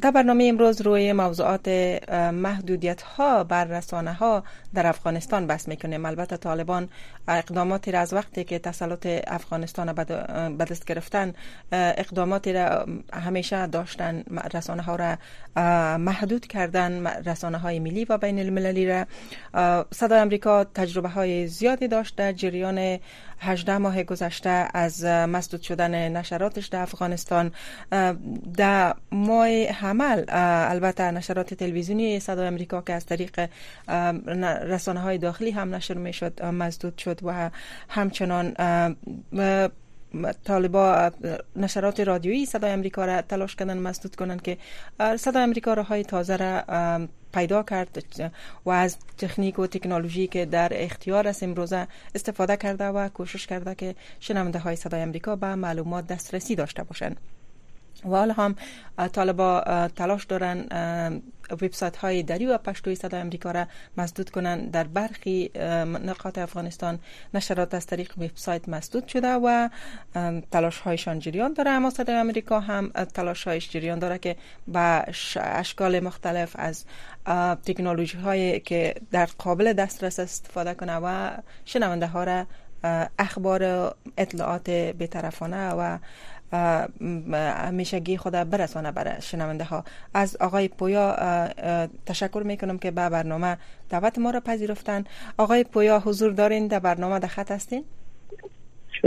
در 0.00 0.10
برنامه 0.14 0.44
امروز 0.44 0.80
روی 0.80 1.12
موضوعات 1.12 1.68
محدودیت 2.32 3.02
ها 3.02 3.44
بر 3.44 3.64
رسانه 3.64 4.12
ها 4.12 4.44
در 4.74 4.86
افغانستان 4.86 5.46
بحث 5.46 5.68
می‌کنیم. 5.68 6.06
البته 6.06 6.36
طالبان 6.36 6.88
اقداماتی 7.28 7.92
را 7.92 8.00
از 8.00 8.12
وقتی 8.12 8.44
که 8.44 8.58
تسلط 8.58 9.06
افغانستان 9.26 9.92
به 9.92 10.64
دست 10.64 10.84
گرفتن 10.84 11.32
اقداماتی 11.72 12.52
را 12.52 12.86
همیشه 13.12 13.66
داشتن 13.66 14.24
رسانه 14.54 14.82
ها 14.82 14.96
را 14.96 15.16
محدود 15.98 16.46
کردن 16.46 17.06
رسانه 17.06 17.58
های 17.58 17.78
ملی 17.78 18.04
و 18.04 18.18
بین 18.18 18.38
المللی 18.38 18.86
را. 18.86 19.06
صدای 19.94 20.18
امریکا 20.18 20.64
تجربه 20.64 21.08
های 21.08 21.46
زیادی 21.46 21.88
داشت 21.88 22.16
در 22.16 22.32
جریان 22.32 22.98
18 23.38 23.78
ماه 23.78 24.02
گذشته 24.02 24.68
از 24.74 25.04
مسدود 25.04 25.62
شدن 25.62 26.16
نشراتش 26.16 26.66
در 26.66 26.82
افغانستان. 26.82 27.52
در 28.56 28.94
ماه 29.12 29.48
حمل 29.66 30.24
البته 30.28 31.10
نشرات 31.10 31.54
تلویزیونی 31.54 32.20
صدای 32.20 32.46
امریکا 32.46 32.82
که 32.82 32.92
از 32.92 33.06
طریق 33.06 33.48
رسانه 34.62 35.00
های 35.00 35.18
داخلی 35.18 35.50
هم 35.50 35.74
نشر 35.74 35.94
می 35.94 36.12
شد 36.12 36.42
مسدود 36.44 36.98
شد 36.98 37.20
و 37.22 37.50
همچنان 37.88 38.54
طالبا 40.44 41.10
نشرات 41.56 42.00
رادیویی 42.00 42.46
صدای 42.46 42.70
امریکا 42.70 43.04
را 43.04 43.22
تلاش 43.22 43.56
کردن 43.56 43.78
مسدود 43.78 44.16
کنند 44.16 44.42
که 44.42 44.58
صدای 45.16 45.42
امریکا 45.42 45.82
های 45.82 46.04
تازه 46.04 46.36
را 46.36 46.64
پیدا 47.36 47.62
کرد 47.62 48.04
و 48.64 48.70
از 48.70 48.96
تکنیک 49.18 49.58
و 49.58 49.66
تکنولوژی 49.66 50.26
که 50.26 50.46
در 50.46 50.68
اختیار 50.72 51.28
است 51.28 51.42
امروزه 51.42 51.86
استفاده 52.14 52.56
کرده 52.56 52.84
و 52.84 53.08
کوشش 53.08 53.46
کرده 53.46 53.74
که 53.74 53.94
شنونده 54.20 54.58
های 54.58 54.76
صدای 54.76 55.00
امریکا 55.00 55.36
به 55.36 55.54
معلومات 55.54 56.06
دسترسی 56.06 56.54
داشته 56.54 56.82
باشند. 56.82 57.16
و 58.04 58.08
حالا 58.08 58.34
هم 58.34 58.56
طالبا 59.12 59.64
تلاش 59.96 60.24
دارن 60.24 60.66
وبسایت 61.50 61.96
های 61.96 62.22
دری 62.22 62.46
و 62.46 62.58
پشتوی 62.58 62.94
صدای 62.94 63.20
امریکا 63.20 63.50
را 63.50 63.66
مسدود 63.96 64.30
کنند 64.30 64.70
در 64.70 64.84
برخی 64.84 65.50
نقاط 66.04 66.38
افغانستان 66.38 66.98
نشرات 67.34 67.74
از 67.74 67.86
طریق 67.86 68.18
وبسایت 68.18 68.68
مسدود 68.68 69.08
شده 69.08 69.28
و 69.28 69.68
تلاش 70.50 70.78
هایشان 70.78 71.18
جریان 71.18 71.52
داره. 71.52 71.70
اما 71.70 71.90
صدای 71.90 72.16
امریکا 72.16 72.60
هم 72.60 72.88
تلاش 72.88 73.44
هایش 73.44 73.70
جریان 73.70 73.98
داره 73.98 74.18
که 74.18 74.36
با 74.68 75.02
اشکال 75.36 76.00
مختلف 76.00 76.52
از 76.58 76.84
تکنولوژی 77.64 78.18
هایی 78.18 78.60
که 78.60 78.94
در 79.10 79.28
قابل 79.38 79.72
دسترس 79.72 80.20
استفاده 80.20 80.74
کنه 80.74 80.96
و 80.96 81.30
شنونده 81.64 82.06
ها 82.06 82.24
را 82.24 82.46
اخبار 83.18 83.94
اطلاعات 84.16 84.70
بیطرفانه 84.70 85.70
و 85.70 85.98
همیشگی 87.32 88.16
خود 88.16 88.32
برسانه 88.32 88.92
برای 88.92 89.22
شنونده 89.22 89.64
ها. 89.64 89.84
از 90.14 90.36
آقای 90.36 90.68
پویا 90.68 91.16
تشکر 92.06 92.42
می‌کنم 92.44 92.78
که 92.78 92.90
به 92.90 93.08
برنامه 93.08 93.58
دعوت 93.88 94.18
ما 94.18 94.30
را 94.30 94.40
پذیرفتن. 94.40 95.04
آقای 95.38 95.64
پویا 95.64 95.98
حضور 95.98 96.32
دارین؟ 96.32 96.66
در 96.66 96.78
برنامه 96.78 97.18
در 97.18 97.28
خط 97.28 97.50
هستین؟ 97.50 97.84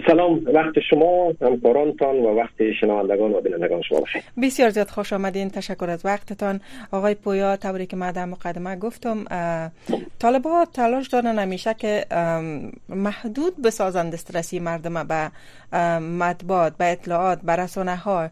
سلام 0.08 0.41
وقت 0.46 0.79
شما 0.89 1.34
همکارانتان 1.41 2.15
و 2.15 2.38
وقت 2.38 2.72
شنوندگان 2.81 3.31
و 3.31 3.41
بینندگان 3.41 3.81
شما 3.81 4.00
بخیر. 4.00 4.22
بسیار 4.41 4.69
زیاد 4.69 4.88
خوش 4.88 5.13
آمدین 5.13 5.50
تشکر 5.50 5.89
از 5.89 6.05
وقتتان. 6.05 6.62
آقای 6.91 7.15
پویا 7.15 7.58
طوری 7.58 7.86
که 7.86 7.96
من 7.96 8.12
در 8.12 8.25
مقدمه 8.25 8.75
گفتم 8.75 9.25
طالبا 10.19 10.65
تلاش 10.74 11.08
دارن 11.08 11.39
همیشه 11.39 11.74
که 11.74 12.05
محدود 12.89 13.62
بسازند 13.62 14.13
دسترسی 14.13 14.60
مردم 14.60 15.03
به 15.03 15.31
مطبوعات 16.00 16.78
به 16.78 16.92
اطلاعات 16.92 17.42
به 17.42 17.56
رسانه 17.56 17.96
ها 17.96 18.30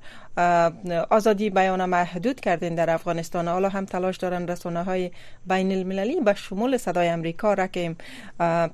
آزادی 1.10 1.50
بیان 1.50 1.86
محدود 1.86 2.40
کردین 2.40 2.76
در 2.76 2.90
افغانستان. 2.90 3.48
حالا 3.48 3.70
هم 3.70 3.86
تلاش 3.86 4.18
دارن 4.18 4.48
رسانه 4.48 4.84
های 4.84 5.12
بین 5.48 5.72
المللی 5.72 6.22
به 6.22 6.34
شمول 6.34 6.78
صدای 6.78 7.08
امریکا 7.08 7.54
را 7.54 7.68
که 7.68 7.96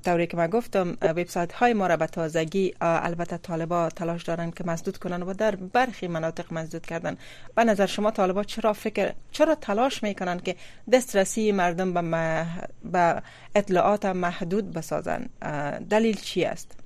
طوری 0.05 0.27
که 0.27 0.37
من 0.37 0.47
گفتم 0.47 0.97
وبسایت 1.01 1.53
های 1.53 1.73
ما 1.73 1.87
را 1.87 1.97
به 1.97 2.07
تازگی 2.07 2.73
البته 2.81 3.37
طالبا 3.37 3.89
تلاش 3.89 4.23
دارن 4.23 4.51
که 4.51 4.63
مسدود 4.63 4.97
کنن 4.97 5.23
و 5.23 5.33
در 5.33 5.55
برخی 5.55 6.07
مناطق 6.07 6.53
مسدود 6.53 6.85
کردن. 6.85 7.17
به 7.55 7.63
نظر 7.63 7.85
شما 7.85 8.11
طالبا 8.11 8.43
چرا 8.43 8.73
فکر 8.73 9.13
چرا 9.31 9.55
تلاش 9.55 10.03
می‌کنن 10.03 10.39
که 10.39 10.55
دسترسی 10.91 11.51
مردم 11.51 11.93
به, 11.93 12.45
به 12.83 13.21
اطلاعات 13.55 14.05
محدود 14.05 14.73
بسازن؟ 14.73 15.25
دلیل 15.89 16.15
چی 16.15 16.45
است؟ 16.45 16.82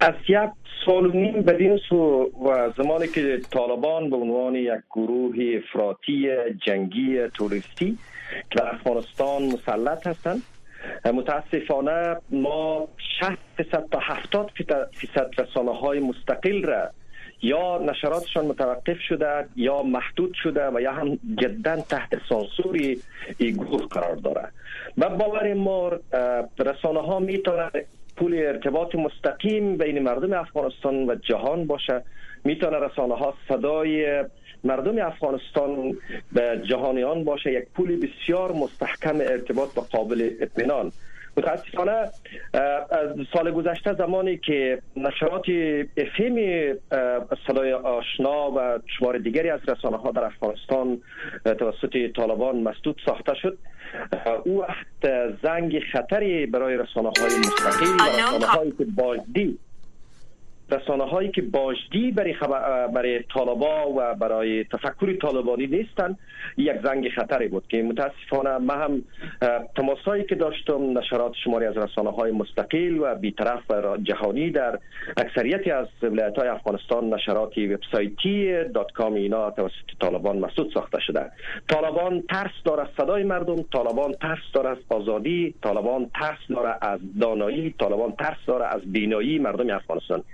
از 0.00 0.14
یک 0.28 0.50
سال 0.86 1.06
و 1.06 1.12
نیم 1.12 1.42
بدین 1.42 1.80
سو 1.88 2.30
و 2.46 2.70
زمانی 2.76 3.08
که 3.08 3.40
طالبان 3.50 4.10
به 4.10 4.16
عنوان 4.16 4.54
یک 4.54 4.80
گروه 4.90 5.34
افراطی 5.56 6.28
جنگی 6.66 7.28
توریستی 7.34 7.98
که 8.50 8.58
در 8.58 8.74
افغانستان 8.74 9.42
مسلط 9.42 10.06
هستند 10.06 10.42
متاسفانه 11.04 12.16
ما 12.30 12.88
60 13.20 13.38
فیصد 13.56 13.84
تا 13.90 13.98
70 13.98 14.50
فیصد 14.92 15.30
رسانه 15.38 15.74
های 15.74 16.00
مستقل 16.00 16.62
را 16.62 16.90
یا 17.42 17.78
نشراتشان 17.78 18.46
متوقف 18.46 19.00
شده 19.08 19.46
یا 19.56 19.82
محدود 19.82 20.34
شده 20.42 20.70
و 20.70 20.80
یا 20.80 20.92
هم 20.92 21.18
جدا 21.38 21.76
تحت 21.76 22.10
سانسوری 22.28 23.00
گروه 23.38 23.86
قرار 23.86 24.16
داره 24.16 24.48
و 24.98 25.08
باور 25.08 25.54
ما 25.54 25.92
رسانه 26.58 27.00
ها 27.00 27.18
می‌تونن 27.18 27.70
پول 28.20 28.34
ارتباط 28.34 28.94
مستقیم 28.94 29.76
بین 29.76 29.98
مردم 29.98 30.32
افغانستان 30.32 31.10
و 31.10 31.14
جهان 31.14 31.66
باشه. 31.66 32.02
می‌تونه 32.44 32.78
رسانه 32.78 33.14
ها 33.14 33.34
صدای 33.48 34.24
مردم 34.64 35.06
افغانستان 35.06 35.96
به 36.32 36.62
جهانیان 36.68 37.24
باشه. 37.24 37.52
یک 37.52 37.64
پول 37.74 38.00
بسیار 38.00 38.52
مستحکم 38.52 39.16
ارتباط 39.20 39.78
و 39.78 39.80
قابل 39.80 40.30
اطمینان. 40.40 40.92
متاسفانه 41.36 42.08
سال 43.32 43.50
گذشته 43.50 43.94
زمانی 43.94 44.36
که 44.36 44.82
نشرات 44.96 45.44
افیم 45.96 46.36
صدای 47.46 47.72
آشنا 47.72 48.50
و 48.50 48.78
شمار 48.98 49.18
دیگری 49.18 49.50
از 49.50 49.60
رسانه 49.68 49.96
ها 49.96 50.10
در 50.10 50.24
افغانستان 50.24 50.98
توسط 51.44 52.12
طالبان 52.16 52.62
مسدود 52.62 53.00
ساخته 53.06 53.34
شد. 53.34 53.58
او 54.44 54.60
وقت 54.60 55.36
زنگ 55.42 55.80
خطری 55.92 56.46
برای 56.46 56.76
رسانه 56.76 57.10
های 57.20 57.38
مستقل 57.38 57.86
و 57.86 58.22
رسانه 58.22 58.46
هایی 58.46 58.72
که 58.78 58.84
بازدی 58.84 59.58
رسانه 60.72 61.04
هایی 61.04 61.30
که 61.30 61.42
باجدی 61.42 62.10
برای, 62.10 62.34
برای 62.94 63.22
طالبا 63.22 63.90
و 63.96 64.14
برای 64.14 64.64
تفکر 64.64 65.16
طالبانی 65.22 65.66
نیستند 65.66 66.18
یک 66.56 66.76
زنگ 66.84 67.08
خطری 67.08 67.48
بود 67.48 67.66
که 67.68 67.82
متاسفانه 67.82 68.58
ما 68.58 68.72
هم 68.72 69.02
تماسایی 69.76 70.24
که 70.24 70.34
داشتم 70.34 70.98
نشرات 70.98 71.32
شماری 71.44 71.66
از 71.66 71.76
رسانه 71.76 72.10
های 72.10 72.32
مستقل 72.32 72.98
و 73.00 73.14
بیطرف 73.14 73.70
و 73.70 73.96
جهانی 73.96 74.50
در 74.50 74.78
اکثریتی 75.16 75.70
از 75.70 75.86
ولایت 76.02 76.38
های 76.38 76.48
افغانستان 76.48 77.14
نشرات 77.14 77.58
وبسایتی. 77.58 78.64
دات 78.64 78.92
کام 78.92 79.14
اینا 79.14 79.50
توسط 79.50 79.72
طالبان 80.00 80.38
مسدود 80.38 80.72
ساخته 80.74 81.00
شده. 81.00 81.30
طالبان 81.68 82.22
ترس 82.22 82.50
داره 82.64 82.88
صدای 82.96 83.22
مردم 83.22 83.62
طالبان 83.72 84.12
ترس 84.12 84.52
داره 84.54 84.68
از 84.68 84.78
آزادی 84.88 85.54
طالبان 85.62 86.10
ترس 86.14 86.38
داره 86.48 86.78
از 86.82 87.00
دانایی 87.20 87.74
طالبان 87.80 88.12
ترس 88.12 88.38
داره 88.46 88.66
از 88.66 88.80
بینایی 88.92 89.38
مردم 89.38 89.70
افغانستان. 89.70 90.24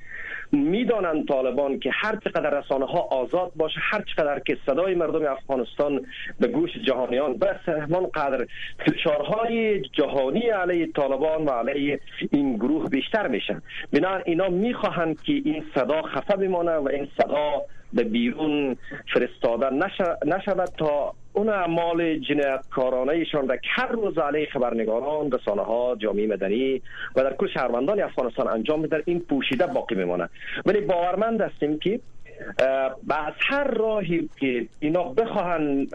می‌دانند 0.52 1.28
طالبان 1.28 1.78
که 1.78 1.90
هر 1.92 2.16
چقدر 2.24 2.60
رسانه 2.60 2.86
ها 2.86 3.00
آزاد 3.00 3.52
باشه 3.56 3.80
هر 3.82 4.04
چقدر 4.16 4.40
که 4.40 4.58
صدای 4.66 4.94
مردم 4.94 5.32
افغانستان 5.32 6.06
به 6.40 6.46
گوش 6.46 6.70
جهانیان 6.86 7.36
بس 7.38 7.68
همان 7.68 8.06
قدر 8.06 8.46
فشارهای 8.86 9.80
جهانی 9.80 10.48
علیه 10.48 10.86
طالبان 10.86 11.44
و 11.44 11.50
علیه 11.50 12.00
این 12.30 12.56
گروه 12.56 12.88
بیشتر 12.88 13.28
میشن. 13.28 13.62
بنا 13.92 14.16
اینا 14.16 14.48
می‌خواهند 14.48 15.22
که 15.22 15.32
این 15.32 15.64
صدا 15.74 16.02
خفه 16.02 16.36
بمانه 16.36 16.76
و 16.76 16.88
این 16.88 17.08
صدا 17.20 17.62
به 17.92 18.04
بیرون 18.04 18.76
فرستاده 19.14 19.70
نشود 20.26 20.68
تا 20.78 21.14
اون 21.36 21.48
اعمال 21.48 22.18
جنایتکارانه 22.18 23.12
ایشان 23.12 23.48
را 23.48 23.56
هر 23.64 23.86
روز 23.86 24.18
علیه 24.18 24.46
خبرنگاران 24.52 25.32
رسانه 25.32 25.62
ها 25.62 25.96
جامعه 25.96 26.26
مدنی 26.26 26.82
و 27.16 27.22
در 27.22 27.32
کل 27.32 27.48
شهروندان 27.54 28.00
افغانستان 28.00 28.48
انجام 28.48 28.80
میدن 28.80 29.02
این 29.04 29.20
پوشیده 29.20 29.66
باقی 29.66 29.94
میمانه 29.94 30.28
ولی 30.66 30.80
باورمند 30.80 31.40
هستیم 31.40 31.78
که 31.78 32.00
از 33.10 33.34
هر 33.38 33.64
راهی 33.64 34.28
که 34.40 34.66
اینا 34.80 35.02
بخواهند 35.02 35.88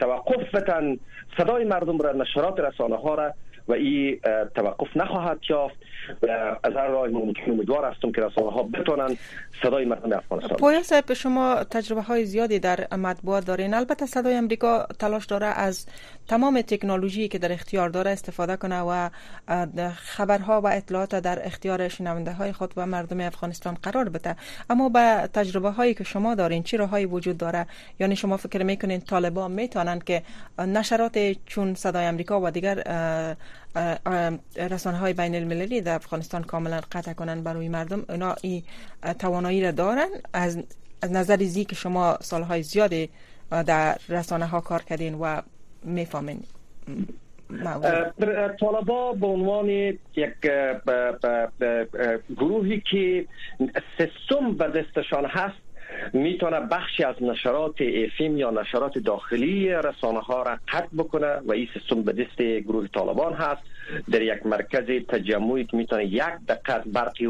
توقف 0.00 0.54
بتن 0.54 0.96
صدای 1.38 1.64
مردم 1.64 1.98
را 1.98 2.12
نشرات 2.12 2.60
رسانه 2.60 2.96
ها 2.96 3.14
را 3.14 3.32
و 3.68 3.72
این 3.72 4.20
توقف 4.54 4.96
نخواهد 4.96 5.38
یافت 5.50 5.76
از 6.62 6.72
هر 6.72 6.86
راه 6.86 7.08
ممکن 7.08 7.50
امیدوار 7.50 7.84
هستم 7.84 8.12
که 8.12 8.20
رسانه 8.20 8.50
ها 8.50 8.62
بتونن 8.62 9.16
صدای 9.62 9.84
مردم 9.84 10.12
افغانستان 10.12 10.56
پویا 10.56 10.82
صاحب 10.82 11.12
شما 11.12 11.64
تجربه 11.64 12.02
های 12.02 12.24
زیادی 12.24 12.58
در 12.58 12.94
مطبوعات 12.96 13.46
دارین. 13.46 13.74
البته 13.74 14.06
صدای 14.06 14.34
امریکا 14.34 14.86
تلاش 14.98 15.26
داره 15.26 15.46
از 15.46 15.86
تمام 16.28 16.60
تکنولوژی 16.60 17.28
که 17.28 17.38
در 17.38 17.52
اختیار 17.52 17.88
داره 17.88 18.10
استفاده 18.10 18.56
کنه 18.56 18.80
و 18.80 19.08
خبرها 19.94 20.60
و 20.60 20.66
اطلاعات 20.66 21.14
در 21.14 21.46
اختیار 21.46 21.88
شنونده 21.88 22.32
های 22.32 22.52
خود 22.52 22.72
و 22.76 22.86
مردم 22.86 23.20
افغانستان 23.20 23.76
قرار 23.82 24.08
بده. 24.08 24.36
اما 24.70 24.88
به 24.88 25.28
تجربه 25.34 25.70
هایی 25.70 25.94
که 25.94 26.04
شما 26.04 26.34
دارین 26.34 26.62
چی 26.62 26.76
راهایی 26.76 27.06
وجود 27.06 27.38
داره؟ 27.38 27.66
یعنی 28.00 28.16
شما 28.16 28.36
فکر 28.36 28.62
می‌کنین 28.62 29.00
طالبان 29.00 29.52
می‌تونن 29.52 29.98
که 29.98 30.22
نشرات 30.58 31.18
چون 31.46 31.74
صدای 31.74 32.04
امریکا 32.04 32.40
و 32.40 32.50
دیگر 32.50 32.82
رسانه 34.56 34.98
های 34.98 35.12
بین 35.12 35.34
المللی 35.34 35.80
در 35.80 35.94
افغانستان 35.94 36.42
کاملا 36.42 36.80
قطع 36.92 37.12
کنن 37.12 37.42
برای 37.42 37.68
مردم. 37.68 38.04
اونا 38.08 38.34
این 38.42 38.62
توانایی 39.18 39.62
را 39.62 39.70
دارن. 39.70 40.08
از, 40.32 40.58
نظر 41.10 41.36
زی 41.36 41.64
که 41.64 41.74
شما 41.74 42.18
سالهای 42.20 42.62
زیادی 42.62 43.10
در 43.50 43.98
رسانه 44.08 44.46
ها 44.46 44.60
کار 44.60 44.82
کردین 44.82 45.14
و 45.14 45.40
می‌فهمین. 45.82 46.40
طالبا 48.60 49.12
به 49.12 49.26
عنوان 49.26 49.68
یک 49.68 50.00
گروهی 52.36 52.82
که 52.90 53.26
سیستم 53.98 54.52
به 54.52 54.68
دستشان 54.68 55.24
هست 55.24 55.65
می‌تونه 56.12 56.60
بخشی 56.60 57.04
از 57.04 57.14
نشرات 57.20 57.74
افیم 57.80 58.36
یا 58.36 58.50
نشرات 58.50 58.98
داخلی 58.98 59.68
رسانه 59.68 60.20
ها 60.20 60.42
را 60.42 60.58
قطع 60.68 60.88
بکنه 60.98 61.36
و 61.46 61.52
این 61.52 61.68
سیستم 61.74 62.02
به 62.02 62.12
دست 62.12 62.42
گروه 62.42 62.88
طالبان 62.88 63.32
هست. 63.32 63.62
در 64.12 64.22
یک 64.22 64.46
مرکز 64.46 65.06
تجمعی 65.08 65.64
که 65.64 65.76
می‌تونه 65.76 66.04
یک 66.04 66.22
دقیقه 66.48 66.82
برقی 66.86 67.26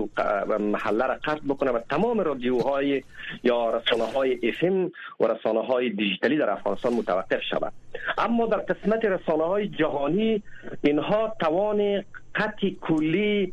و 0.48 0.58
محله 0.58 1.06
را 1.06 1.14
قطع 1.25 1.40
بکنه 1.48 1.70
و 1.70 1.80
تمام 1.90 2.20
رادیوهای 2.20 3.02
یا 3.44 3.70
رسانه 3.76 4.04
های 4.04 4.38
افیم 4.48 4.92
و 5.20 5.26
رسانه 5.26 5.60
های 5.60 5.90
دیجیتالی 5.90 6.36
در 6.36 6.50
افغانستان 6.50 6.92
متوقف 6.92 7.42
شود. 7.50 7.72
اما 8.18 8.46
در 8.46 8.58
قسمت 8.58 9.04
رسانه 9.04 9.44
های 9.44 9.68
جهانی 9.68 10.42
اینها 10.82 11.36
توان 11.40 12.04
قطع 12.37 12.71
کلی 12.81 13.52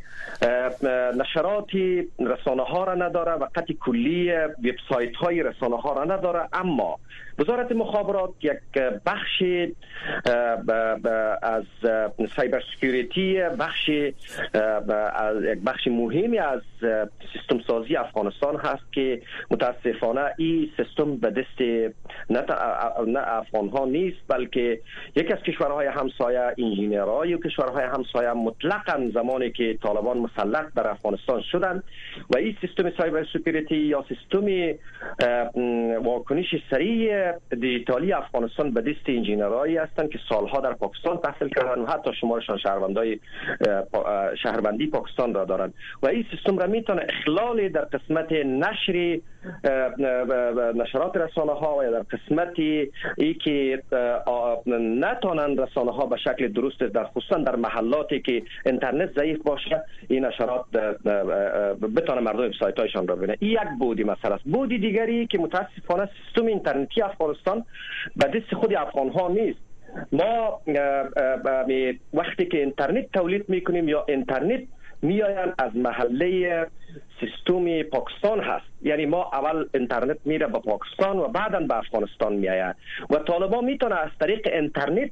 نشرات 1.18 1.70
رسانه 2.20 2.63
ها 2.63 2.84
را 2.84 2.96
نداره 2.96 3.32
و 3.32 3.48
قطع 3.56 3.74
کلی 3.74 4.32
وبسایت 4.34 5.16
های 5.16 5.44
رسانه 5.44 5.78
ها 5.82 5.94
را 5.94 6.04
نداره. 6.04 6.50
اما 6.54 7.00
وزارت 7.40 7.72
مخابرات 7.72 8.30
یک 8.42 8.60
بخش 9.06 9.44
از 11.42 11.63
سایبر 12.36 12.63
سکیوریتی 12.75 13.40
بخش 13.60 13.90
از 15.16 15.44
یک 15.44 15.60
بخش 15.66 15.88
مهمی 15.88 16.40
از 16.40 16.62
سیستم 17.34 17.60
سازی 17.68 17.96
افغانستان 17.96 18.56
هست 18.56 18.94
که 18.94 19.22
متاسفانه 19.52 20.34
این 20.38 20.70
سیستم 20.78 21.16
به 21.16 21.30
دست 21.30 21.62
نه, 22.30 23.20
افغان 23.20 23.70
ها 23.70 23.86
نیست 23.86 24.18
بلکه 24.28 24.80
یکی 25.16 25.34
از 25.34 25.40
کشورهای 25.40 25.88
همسایه 25.88 26.40
انجینرهای 26.58 27.34
و 27.34 27.38
کشورهای 27.38 27.84
همسایه 27.84 28.34
مطلقا 28.34 29.10
زمانی 29.13 29.52
که 29.52 29.78
طالبان 29.84 30.18
مسلط 30.18 30.74
در 30.75 30.88
افغانستان 30.88 31.42
شدن 31.42 31.84
و 32.30 32.38
این 32.38 32.58
سیستم 32.62 32.92
سایبر 32.98 33.25
سپیریتی 33.34 33.75
یا 33.75 34.06
سیستم 34.10 34.44
واکنش 36.04 36.56
سریع 36.70 37.23
دیجیتالی 37.50 38.13
افغانستان 38.13 38.72
به 38.72 38.82
دست 38.82 39.06
انجینرهایی 39.08 39.77
هستند 39.77 40.10
که 40.10 40.20
سالها 40.30 40.60
در 40.60 40.74
پاکستان 40.74 41.18
تحصیل 41.18 41.48
کردن 41.48 41.82
و 41.82 41.86
حتی 41.86 42.13
شمارشان 42.22 42.58
شهروندای 42.58 43.20
شهروندی 44.44 44.88
پاکستان 44.88 45.34
را 45.34 45.46
دارند. 45.46 45.74
و 46.03 46.08
این 46.08 46.25
سیستم 46.32 46.58
را 46.58 46.68
می‌تونه 46.68 47.06
اخلال 47.10 47.70
در 47.70 47.82
قسمت 47.82 48.32
نشر 48.32 49.20
نشرات 50.75 51.18
رسانه 51.18 51.51
ها 51.51 51.77
و 51.77 51.92
در 51.92 52.00
قسمت 52.00 52.60
ای 53.18 53.34
که 53.34 53.84
نتانند 55.00 55.62
رسانه 55.62 55.92
ها 55.92 56.06
به 56.06 56.18
شکل 56.18 56.48
درست 56.48 56.80
در 56.80 57.03
خصوصا 57.03 57.38
در 57.38 57.56
محلاتی 57.56 58.22
که 58.22 58.44
اینترنت 58.65 59.13
ضعیف 59.15 59.44
باشه 59.44 59.84
این 60.08 60.25
نشرات 60.25 60.65
بتانه 61.96 62.22
مردم 62.22 62.39
وبسایت 62.39 62.80
هایشان 62.80 63.08
را 63.08 63.15
ببینه. 63.15 63.38
این 63.39 63.51
یک 63.51 63.60
بودی 63.80 64.03
مسئله 64.03 64.34
است. 64.34 64.44
بودی 64.44 64.77
دیگری 64.77 65.27
که 65.27 65.38
متاسفانه 65.38 66.10
سیستم 66.25 66.46
اینترنتی 66.46 67.01
افغانستان 67.13 67.65
به 68.15 68.27
دست 68.27 68.55
خود 68.55 68.74
افغان 68.74 69.10
ها 69.10 69.27
نیست. 69.27 69.60
ما 70.12 70.62
وقتی 72.13 72.46
که 72.46 72.58
اینترنت 72.58 73.12
تولید 73.12 73.50
می‌کنیم 73.50 73.88
یا 73.89 74.05
اینترنت 74.08 74.63
میآیند 75.01 75.53
از 75.58 75.75
محله 75.75 76.67
سیستم 77.20 77.84
پاکستان 77.84 78.39
هست. 78.39 78.65
یعنی 78.82 79.05
ما 79.05 79.29
اول 79.34 79.65
اینترنت 79.74 80.17
میره 80.25 80.48
به 80.48 80.60
پاکستان 80.60 81.17
و 81.20 81.27
بعدا 81.27 81.60
به 81.60 81.77
افغانستان 81.77 82.34
میآید. 82.34 82.75
و 83.10 83.15
طالبان 83.15 83.65
می‌تونه 83.65 83.96
از 83.96 84.10
طریق 84.20 84.48
اینترنت 84.53 85.12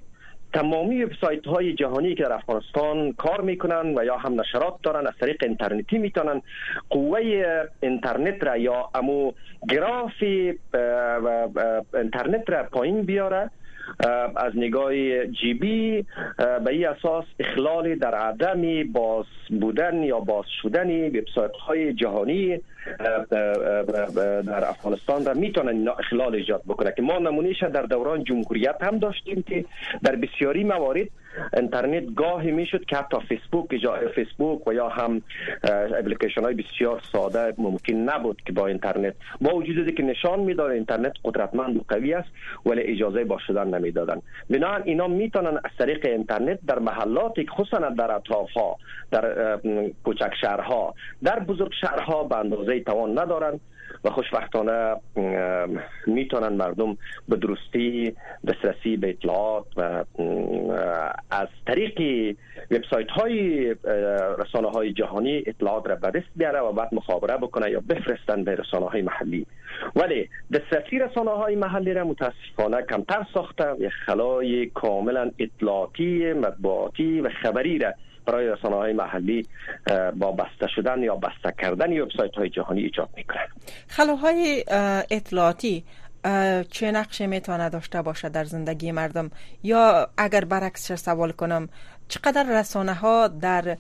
تمامی 0.53 1.03
وبسایت 1.03 1.47
های 1.47 1.73
جهانی 1.73 2.15
که 2.15 2.23
در 2.23 2.33
افغانستان 2.33 3.13
کار 3.13 3.41
می‌کنن 3.41 3.97
و 3.97 4.05
یا 4.05 4.17
هم 4.17 4.41
نشرات 4.41 4.73
دارن 4.83 5.07
از 5.07 5.13
طریق 5.21 5.43
اینترنتی 5.43 5.97
می‌تونن 5.97 6.41
قوه 6.89 7.19
اینترنت 7.81 8.43
را 8.43 8.57
یا 8.57 8.89
امو 8.95 9.31
گراف 9.69 10.23
اینترنت 11.93 12.49
را 12.49 12.63
پایین 12.63 13.01
بیاره 13.01 13.49
از 14.35 14.51
نگاه 14.55 14.91
جیبی 15.25 16.05
به 16.37 16.71
این 16.71 16.87
اساس 16.87 17.25
اخلال 17.39 17.95
در 17.95 18.15
عدم 18.15 18.91
باز 18.91 19.25
بودن 19.61 20.03
یا 20.03 20.19
باز 20.19 20.45
شدن 20.61 21.07
وبسایت 21.07 21.51
های 21.51 21.93
جهانی 21.93 22.59
در 23.29 24.69
افغانستان 24.69 25.25
را 25.25 25.33
می‌تونن 25.33 25.87
اخلال 25.87 26.35
ایجاد 26.35 26.61
بکنه 26.67 26.93
که 26.95 27.01
ما 27.01 27.19
نمونهش 27.19 27.63
در 27.63 27.81
دوران 27.81 28.23
جمهوریت 28.23 28.75
هم 28.81 28.97
داشتیم 28.99 29.43
که 29.47 29.65
در 30.03 30.15
بسیاری 30.15 30.63
موارد 30.63 31.07
اینترنت 31.57 32.15
گاهی 32.15 32.51
می‌شد 32.51 32.85
که 32.85 32.95
حتی 32.95 33.17
فیسبوک 33.29 33.67
فیسبوک 34.15 34.67
و 34.67 34.73
یا 34.73 34.89
هم 34.89 35.21
اپلیکیشن 35.99 36.43
های 36.43 36.53
بسیار 36.53 37.01
ساده 37.11 37.53
ممکن 37.57 37.93
نبود 37.93 38.41
که 38.45 38.53
با 38.53 38.67
اینترنت. 38.67 39.13
با 39.41 39.55
وجود 39.55 39.95
که 39.95 40.03
نشان 40.03 40.39
می‌داد 40.39 40.71
اینترنت 40.71 41.13
قدرتمند 41.23 41.77
و 41.77 41.81
قوی 41.87 42.13
است 42.13 42.29
ولی 42.65 42.81
اجازه 42.81 43.23
با 43.23 43.37
شدن 43.47 43.67
نمی‌دادن 43.67 44.21
بنابراین 44.49 44.87
اینا 44.87 45.07
می‌تونن 45.07 45.47
از 45.47 45.71
طریق 45.79 46.05
اینترنت 46.05 46.59
در 46.67 46.79
محلاتی 46.79 47.47
خصوصا 47.47 47.77
در 47.77 48.11
اطراف 48.11 48.51
ها 48.51 48.77
در 49.11 49.59
کوچک 50.03 50.31
شهرها 50.41 50.95
در 51.23 51.39
بزرگ 51.39 51.71
شهرها 51.81 52.23
به 52.23 52.37
اندازه 52.37 52.70
توان 52.79 53.19
ندارند 53.19 53.59
و 54.03 54.09
خوشبختانه 54.09 54.95
می‌تونن 56.07 56.53
مردم 56.53 56.97
به 57.29 57.35
درستی 57.35 58.15
دسترسی 58.47 58.97
به 58.97 59.09
اطلاعات 59.09 59.65
و 59.77 60.03
از 61.31 61.47
طریق 61.67 61.99
وبسایت 62.71 63.09
های 63.09 63.75
رسانه 64.37 64.69
های 64.69 64.93
جهانی 64.93 65.43
اطلاعات 65.45 65.89
را 65.89 65.95
به 65.95 66.11
دست 66.11 66.27
بیاره 66.35 66.59
و 66.59 66.71
بعد 66.71 66.93
مخابره 66.93 67.37
بکنه 67.37 67.71
یا 67.71 67.81
بفرستن 67.89 68.43
به 68.43 68.55
رسانه 68.55 68.85
های 68.85 69.01
محلی. 69.01 69.45
ولی 69.95 70.29
دسترسی 70.53 70.99
رسانه 70.99 71.31
های 71.31 71.55
محلی 71.55 71.93
را 71.93 72.03
متاسفانه 72.03 72.81
کمتر 72.81 73.25
ساخته 73.33 73.65
و 73.65 73.89
خلای 74.05 74.65
کاملا 74.65 75.31
اطلاعاتی 75.39 76.33
مطبوعاتی 76.33 77.21
و 77.21 77.29
خبری 77.29 77.79
را 77.79 77.93
برای 78.25 78.47
رسانه 78.47 78.75
های 78.75 78.93
محلی 78.93 79.47
با 80.15 80.31
بسته 80.31 80.67
شدن 80.75 81.03
یا 81.03 81.15
بسته 81.15 81.53
کردن 81.61 82.01
وبسایت 82.01 82.35
های 82.35 82.49
جهانی 82.49 82.81
ایجاد 82.81 83.09
می‌کنند 83.15 83.49
خلاهای 83.87 84.63
اطلاعاتی 85.11 85.83
چه 86.71 86.91
نقشه 86.91 87.27
می‌تونه 87.27 87.69
داشته 87.69 88.01
باشه 88.01 88.29
در 88.29 88.43
زندگی 88.43 88.91
مردم؟ 88.91 89.31
یا 89.63 90.09
اگر 90.17 90.45
برعکسش 90.45 90.95
سوال 90.95 91.31
کنم 91.31 91.69
چقدر 92.07 92.59
رسانه 92.59 92.93
ها 92.93 93.27
در 93.27 93.77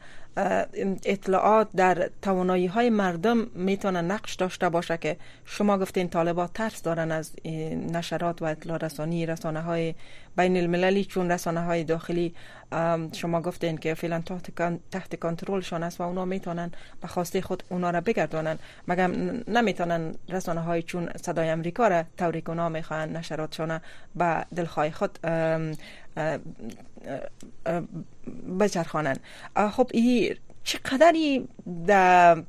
اطلاعات 1.05 1.67
در 1.75 2.09
توانایی 2.21 2.67
های 2.67 2.89
مردم 2.89 3.47
می‌تونه 3.55 4.01
نقش 4.01 4.35
داشته 4.35 4.69
باشه 4.69 4.97
که 4.97 5.17
شما 5.45 5.77
گفتین 5.77 6.09
طالبات 6.09 6.53
ترس 6.53 6.83
دارن 6.83 7.11
از 7.11 7.35
نشرات 7.93 8.41
و 8.41 8.45
اطلاع 8.45 8.77
رسانی 8.77 9.25
رسانه 9.25 9.61
های 9.61 9.95
بین 10.37 10.57
المللی 10.57 11.05
چون 11.05 11.31
رسانه 11.31 11.61
های 11.61 11.83
داخلی 11.83 12.35
شما 13.11 13.41
گفتین 13.41 13.77
که 13.77 13.93
فعلا 13.93 14.23
تحت 14.91 15.19
کنترلشان 15.19 15.83
است 15.83 16.01
و 16.01 16.03
اونا 16.03 16.25
می‌تونن 16.25 16.71
به 17.01 17.07
خواسته 17.07 17.41
خود 17.41 17.63
اونا 17.69 17.89
را 17.89 18.01
بگردانن. 18.01 18.59
مگم 18.87 19.11
نمی‌تونن 19.47 20.15
رسانه 20.29 20.61
های 20.61 20.83
چون 20.83 21.09
صدای 21.21 21.49
امریکا 21.49 21.87
را 21.87 22.03
توریک 22.17 22.49
اونا 22.49 22.69
می‌خوان 22.69 23.15
نشراتشان 23.15 23.81
به 24.15 24.45
دلخواه 24.55 24.91
خود 24.91 25.19
بچرخانن 28.59 29.15
خب 29.71 29.89
این 29.93 30.35
چقدری 30.63 31.47
در 31.87 32.43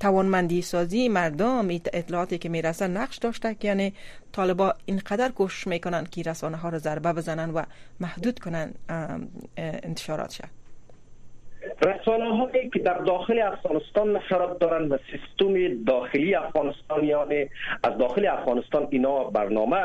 توانمندی 0.00 0.62
سازی 0.62 1.08
مردم 1.08 1.68
اطلاعاتی 1.70 2.38
که 2.38 2.48
می‌رسن 2.48 2.90
نقش 2.90 3.18
داشته 3.18 3.54
که 3.54 3.68
یعنی 3.68 3.92
طالبا 4.32 4.74
اینقدر 4.86 5.28
گوش 5.28 5.66
می‌کنن 5.66 6.04
که 6.04 6.22
رسانه 6.22 6.56
ها 6.56 6.68
رو 6.68 6.78
ضربه 6.78 7.12
بزنن 7.12 7.50
و 7.50 7.62
محدود 8.00 8.38
کنن 8.38 8.74
انتشارات 9.56 10.30
شد 10.30 10.58
رسانه 11.86 12.36
هایی 12.36 12.70
که 12.70 12.78
در 12.78 12.98
داخل 12.98 13.38
افغانستان 13.42 14.16
نشرات 14.16 14.58
دارند 14.58 14.92
و 14.92 14.98
سیستم 15.10 15.84
داخلی 15.84 16.34
افغانستان 16.34 17.04
یعنی 17.04 17.48
از 17.84 17.98
داخل 17.98 18.26
افغانستان 18.26 18.88
اینا 18.90 19.24
برنامه 19.24 19.78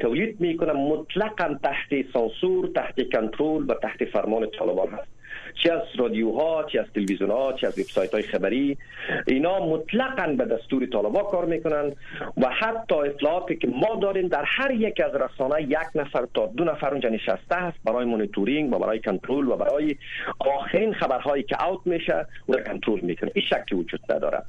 تولید 0.00 0.40
می‌کنه 0.40 0.72
مطلقا 0.72 1.58
تحت 1.62 2.12
سانسور 2.12 2.70
تحت 2.74 2.94
کنترل 3.12 3.70
و 3.70 3.74
تحت 3.74 4.04
فرمان 4.04 4.46
طالبان 4.58 4.88
هست. 4.88 5.08
چه 5.54 5.72
از 5.72 5.82
رادیوها 5.98 6.64
چه 6.72 6.80
از 6.80 6.86
تلویزیون 6.94 7.30
ها 7.30 7.52
چه 7.52 7.66
از 7.66 7.78
وبسایت 7.78 8.14
های 8.14 8.22
خبری 8.22 8.76
اینا 9.26 9.66
مطلقا 9.66 10.26
به 10.26 10.44
دستور 10.44 10.86
طالبا 10.86 11.22
کار 11.22 11.44
می‌کنن 11.44 11.92
و 12.36 12.48
حتی 12.48 12.94
اطلاعاتی 12.94 13.56
که 13.56 13.68
ما 13.68 13.96
داریم 14.02 14.28
در 14.28 14.44
هر 14.46 14.70
یک 14.70 15.00
از 15.00 15.14
رسانه 15.14 15.62
یک 15.62 15.78
نفر 15.94 16.26
تا 16.34 16.46
دو 16.46 16.64
نفر 16.64 16.90
اونجا 16.90 17.08
نشسته 17.08 17.54
است 17.54 17.78
برای 17.84 18.04
مونیتورینگ 18.04 18.74
و 18.74 18.78
برای 18.78 19.00
کنترل 19.00 19.48
و 19.48 19.56
برای 19.56 19.96
آخرین 20.38 20.94
خبرهایی 20.94 21.42
که 21.42 21.66
اوت 21.66 21.80
میشه 21.84 22.26
و 22.48 22.56
کنترل 22.56 23.00
می‌کنه. 23.00 23.30
این 23.34 23.44
شکی 23.50 23.74
وجود 23.74 24.00
نداره. 24.12 24.42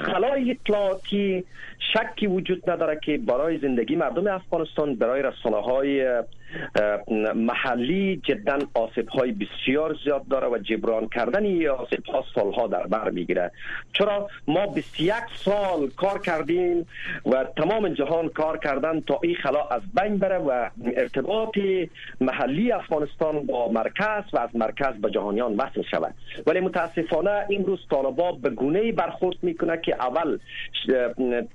خلای 0.00 0.50
اطلاعاتی 0.50 1.44
شکی 1.92 2.26
وجود 2.26 2.70
نداره 2.70 3.00
که 3.02 3.18
برای 3.18 3.58
زندگی 3.58 3.96
مردم 3.96 4.26
افغانستان 4.26 4.94
برای 4.94 5.22
رسانه 5.22 5.56
های 5.56 6.22
محلی 7.34 8.20
جدا 8.24 8.58
آسیب 8.74 9.08
های 9.08 9.32
بسیار 9.32 9.96
زیاد 10.04 10.28
داره 10.28 10.48
و 10.48 10.58
جبران 10.58 11.08
کردن 11.08 11.44
این 11.44 11.68
آسیب 11.68 12.04
ها 12.04 12.24
سالها 12.34 12.66
در 12.66 12.86
بر 12.86 13.10
می‌گیره. 13.10 13.50
چرا؟ 13.92 14.28
ما 14.48 14.66
21 14.66 15.14
سال 15.36 15.90
کار 15.96 16.18
کردیم 16.18 16.86
و 17.26 17.44
تمام 17.56 17.88
جهان 17.88 18.28
کار 18.28 18.58
کردن 18.58 19.00
تا 19.00 19.20
این 19.22 19.34
خلا 19.34 19.62
از 19.70 19.82
بین 20.00 20.18
بره 20.18 20.38
و 20.38 20.68
ارتباط 20.96 21.58
محلی 22.20 22.72
افغانستان 22.72 23.46
با 23.46 23.68
مرکز 23.68 24.24
و 24.32 24.38
از 24.38 24.50
مرکز 24.54 24.94
به 24.94 25.10
جهانیان 25.10 25.56
وصل 25.56 25.82
شود. 25.90 26.14
ولی 26.46 26.60
متاسفانه 26.60 27.46
امروز 27.50 27.78
طالبا 27.90 28.32
به 28.32 28.50
گونه 28.50 28.92
برخورد 28.92 29.36
می‌کنه 29.42 29.76
که 29.76 29.94
اول 29.94 30.38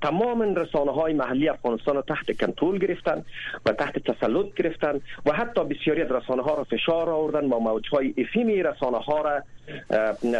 تمام 0.02 0.56
رسانه 0.56 0.92
های 0.92 1.14
محلی 1.14 1.50
افغانستان 1.50 1.96
رو 1.96 2.02
تحت 2.02 2.38
کنترل 2.42 2.78
گرفتن 2.78 3.26
و 3.66 3.72
تحت 3.72 4.00
تسلط 4.00 4.54
گرفتن. 4.56 4.89
گرفتن 4.94 5.02
و 5.26 5.34
حتی 5.34 5.64
بسیاری 5.64 6.02
از 6.02 6.12
رسانه 6.12 6.44
ها 6.44 6.56
را 6.56 6.64
فشار 6.64 7.10
آوردن 7.10 7.46
و 7.46 7.60
موج 7.60 7.90
های 7.90 8.14
افیمی 8.18 8.64
رسانه 8.64 8.98
ها 8.98 9.22
را 9.22 9.42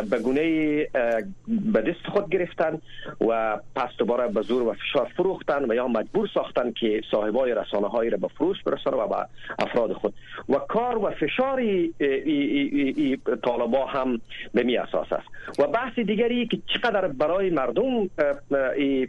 به 0.10 0.20
گونه 0.20 0.44
به 1.48 1.82
دست 1.82 2.08
خود 2.14 2.30
گرفتن 2.30 2.82
و 3.28 3.60
پس 3.76 3.90
دوباره 3.98 4.28
به 4.28 4.42
زور 4.42 4.62
و 4.62 4.74
فشار 4.74 5.12
فروختن 5.18 5.72
و 5.72 5.74
یا 5.74 5.88
مجبور 5.88 6.30
ساختن 6.34 6.72
که 6.72 7.02
صاحبای 7.12 7.56
رسانه 7.56 7.88
هایی 7.88 8.10
را 8.10 8.18
به 8.18 8.28
فروش 8.28 8.64
برسانه 8.64 8.98
و 8.98 9.08
به 9.08 9.16
افراد 9.60 9.94
خود. 9.94 10.14
و 10.50 10.56
کار 10.56 10.98
و 10.98 11.10
فشار 11.10 11.62
طالبا 13.44 13.86
هم 13.86 14.22
به 14.54 14.64
می 14.64 14.78
اساس 14.78 15.08
است. 15.14 15.60
و 15.60 15.68
بحث 15.68 16.00
دیگری 16.00 16.48
که 16.48 16.58
چقدر 16.74 17.08
برای 17.08 17.50
مردم 17.50 18.10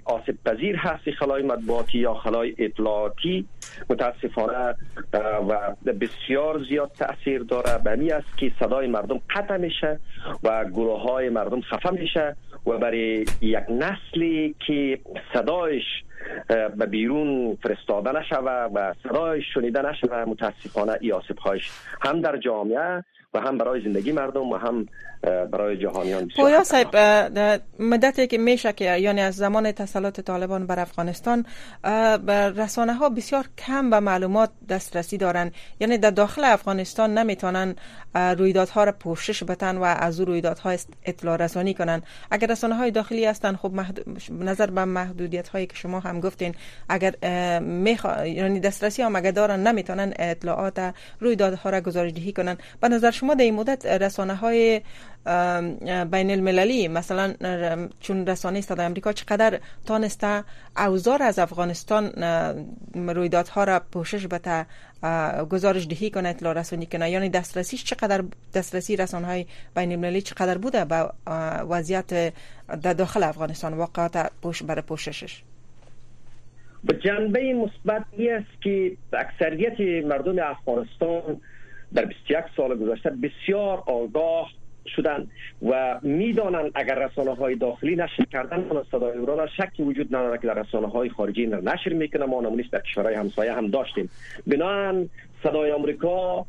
آسیب 0.04 0.38
پذیر 0.44 0.76
هست 0.76 1.10
خلای 1.10 1.42
مطبوعاتی 1.42 1.98
یا 1.98 2.14
خلای 2.14 2.54
اطلاعاتی 2.58 3.46
متاسفانه 3.90 4.74
و 5.48 5.74
بسیار 5.92 6.64
زیاد 6.68 6.90
تاثیر 6.98 7.42
داره. 7.42 7.78
به 7.78 8.16
است 8.16 8.38
که 8.38 8.52
صدای 8.60 8.86
مردم 8.86 9.20
قطع 9.30 9.56
میشه 9.56 10.00
و 10.42 10.64
گروه 10.64 11.02
های 11.02 11.28
مردم 11.28 11.60
خفه 11.60 11.90
میشه 11.90 12.36
و 12.66 12.78
برای 12.78 13.24
یک 13.40 13.64
نسلی 13.68 14.54
که 14.66 14.98
صدایش 15.34 15.84
به 16.76 16.86
بیرون 16.86 17.58
فرستاده 17.62 18.12
نشوه 18.12 18.68
و 18.74 18.94
صدایش 19.02 19.44
شنیده 19.54 19.82
نشوه 19.82 20.24
متاسفانه 20.24 20.98
ای 21.00 21.12
هایش 21.44 21.70
هم 22.02 22.20
در 22.20 22.36
جامعه 22.36 23.04
و 23.34 23.40
هم 23.40 23.58
برای 23.58 23.80
زندگی 23.84 24.12
مردم 24.12 24.48
و 24.48 24.56
هم 24.56 24.86
برای 25.22 25.76
جهانیان 25.76 26.28
پویا 26.36 26.64
صاحب 26.64 26.96
مدتی 27.78 28.26
که 28.26 28.38
میشه 28.38 28.72
که 28.72 28.96
یعنی 28.96 29.20
از 29.20 29.34
زمان 29.34 29.72
تسلط 29.72 30.20
طالبان 30.20 30.66
بر 30.66 30.80
افغانستان 30.80 31.46
رسانه 32.56 32.94
ها 32.94 33.08
بسیار 33.08 33.44
کم 33.58 33.90
به 33.90 34.00
معلومات 34.00 34.50
دسترسی 34.68 35.18
دارن. 35.18 35.52
یعنی 35.80 35.98
در 35.98 36.10
داخل 36.10 36.44
افغانستان 36.44 37.18
نمی‌تونن 37.18 37.74
رویدادها 38.14 38.84
را 38.84 38.92
پوشش 38.92 39.44
بتن 39.44 39.76
و 39.76 39.82
از 39.82 40.20
او 40.20 40.26
رویدادها 40.26 40.76
اطلاع 41.04 41.36
رسانی 41.36 41.74
کنن. 41.74 42.02
اگر 42.30 42.46
رسانه 42.46 42.74
های 42.74 42.90
داخلی 42.90 43.24
هستن 43.24 43.56
خب 43.56 43.72
نظر 44.30 44.66
به 44.66 44.84
محدودیت 44.84 45.48
هایی 45.48 45.66
که 45.66 45.76
شما 45.76 46.00
هم 46.00 46.20
گفتین 46.20 46.54
اگر 46.88 47.14
میخوا... 47.60 48.26
یعنی 48.26 48.60
دسترسی 48.60 49.02
هم 49.02 49.16
اگر 49.16 49.30
دارن 49.30 49.66
نمی‌تونن 49.66 50.12
اطلاعات 50.18 50.94
رویدادها 51.20 51.70
را 51.70 51.80
گزارش 51.80 52.12
دهی 52.12 52.32
کنن. 52.32 52.56
به 52.80 52.88
نظر 52.88 53.10
شما 53.20 53.34
در 53.34 53.44
این 53.44 53.54
مدت 53.54 53.86
رسانه 53.86 54.34
های 54.34 54.80
بین 56.10 56.30
المللی 56.30 56.88
مثلا 56.88 57.34
چون 58.00 58.26
رسانه 58.26 58.60
صدای 58.60 58.86
امریکا 58.86 59.12
چقدر 59.12 59.60
تانسته 59.86 60.44
اوزار 60.76 61.22
از 61.22 61.38
افغانستان 61.38 62.12
رویدادها 62.94 63.64
را 63.64 63.80
پوشش 63.92 64.26
بده 64.26 64.66
گزارش 65.50 65.86
دهی 65.86 66.10
کنه 66.10 66.28
اطلاع 66.28 66.52
رسانی 66.52 66.86
کنه 66.86 67.10
یعنی 67.10 67.28
دسترسیش 67.28 67.84
چقدر 67.84 68.24
دسترسی 68.54 68.96
رسانه 68.96 69.26
های 69.26 69.46
بین 69.76 69.92
المللی 69.92 70.22
چقدر 70.22 70.58
بوده 70.58 70.84
به 70.84 71.08
وضعیت 71.70 72.32
در 72.82 72.92
داخل 72.92 73.22
افغانستان 73.22 73.74
واقعات 73.74 74.30
پوش 74.42 74.62
برای 74.62 74.82
پوششش؟ 74.82 75.42
به 76.84 76.94
جنبه 76.94 77.54
مثبت 77.54 78.04
است 78.18 78.62
که 78.62 78.96
اکثریت 79.12 80.04
مردم 80.04 80.36
افغانستان 80.38 81.40
در 81.94 82.04
21 82.04 82.44
سال 82.56 82.78
گذشته 82.78 83.10
بسیار 83.10 83.82
آگاه 83.86 84.50
شدن 84.86 85.26
و 85.62 86.00
می‌دانند 86.02 86.70
اگر 86.74 86.94
رسانه 86.94 87.34
های 87.34 87.54
داخلی 87.54 87.96
نشر 87.96 88.24
کردن 88.32 88.60
من 88.60 88.82
صدای 88.90 89.26
را 89.26 89.46
شکی 89.46 89.82
وجود 89.82 90.16
نداره 90.16 90.38
که 90.38 90.46
در 90.46 90.54
رسانه 90.54 90.88
های 90.88 91.08
خارجی 91.08 91.46
نشر 91.46 91.92
می‌کنه. 91.92 92.24
ما 92.26 92.40
نمونیست 92.40 92.72
در 92.72 92.80
کشورهای 92.80 93.14
همسایه 93.14 93.52
هم 93.52 93.66
داشتیم. 93.68 94.10
بنابراین 94.46 95.10
صدای 95.42 95.72
آمریکا 95.72 96.46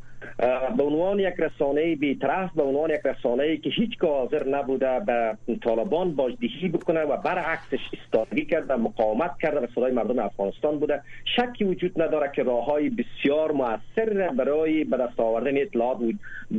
به 0.76 0.82
عنوان 0.82 1.18
یک 1.18 1.34
رسانه 1.38 1.96
بیطرف 1.96 2.50
به 2.56 2.62
عنوان 2.62 2.90
یک 2.90 3.00
رسانه 3.04 3.56
که 3.56 3.70
هیچ 3.70 3.98
حاضر 4.02 4.48
نبوده 4.48 5.00
به 5.00 5.36
طالبان 5.62 6.14
بازدهی 6.14 6.68
بکنه 6.68 7.00
و 7.00 7.16
برعکسش 7.16 7.80
استادگی 7.92 8.44
کرده 8.44 8.76
مقاومت 8.76 9.30
کرده 9.42 9.60
و 9.60 9.66
صدای 9.74 9.92
مردم 9.92 10.18
افغانستان 10.18 10.78
بوده. 10.78 11.02
شکی 11.36 11.64
وجود 11.64 12.02
نداره 12.02 12.30
که 12.34 12.42
راه 12.42 12.64
های 12.64 12.90
بسیار 12.90 13.52
موثر 13.52 14.30
برای 14.36 14.84
به 14.84 14.96
دست 14.96 15.20
آوردن 15.20 15.56
اطلاعات 15.56 15.98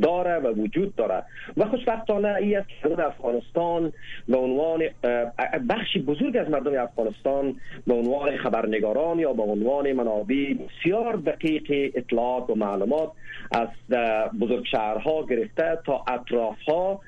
داره 0.02 0.38
و 0.38 0.52
وجود 0.52 0.96
داره. 0.96 1.22
و 1.56 1.64
خوشبختانه 1.64 2.34
ای 2.34 2.54
است 2.54 2.68
که 2.82 3.06
افغانستان 3.06 3.92
به 4.28 4.36
عنوان 4.36 4.82
بخشی 5.68 5.98
بزرگ 5.98 6.36
از 6.36 6.50
مردم 6.50 6.82
افغانستان 6.82 7.56
به 7.86 7.94
عنوان 7.94 8.36
خبرنگاران 8.36 9.18
یا 9.18 9.32
به 9.32 9.42
عنوان 9.42 9.92
منابع 9.92 10.54
بسیار 10.54 11.16
دقیق 11.16 11.92
اطلاعات 11.94 12.50
و 12.50 12.54
معلومات 12.54 13.10
از 13.54 13.68
بزرگ 14.40 14.64
شهرها 14.70 15.26
گرفته 15.26 15.78
تا 15.86 16.04
اطراف 16.08 16.56
ها 16.68 17.00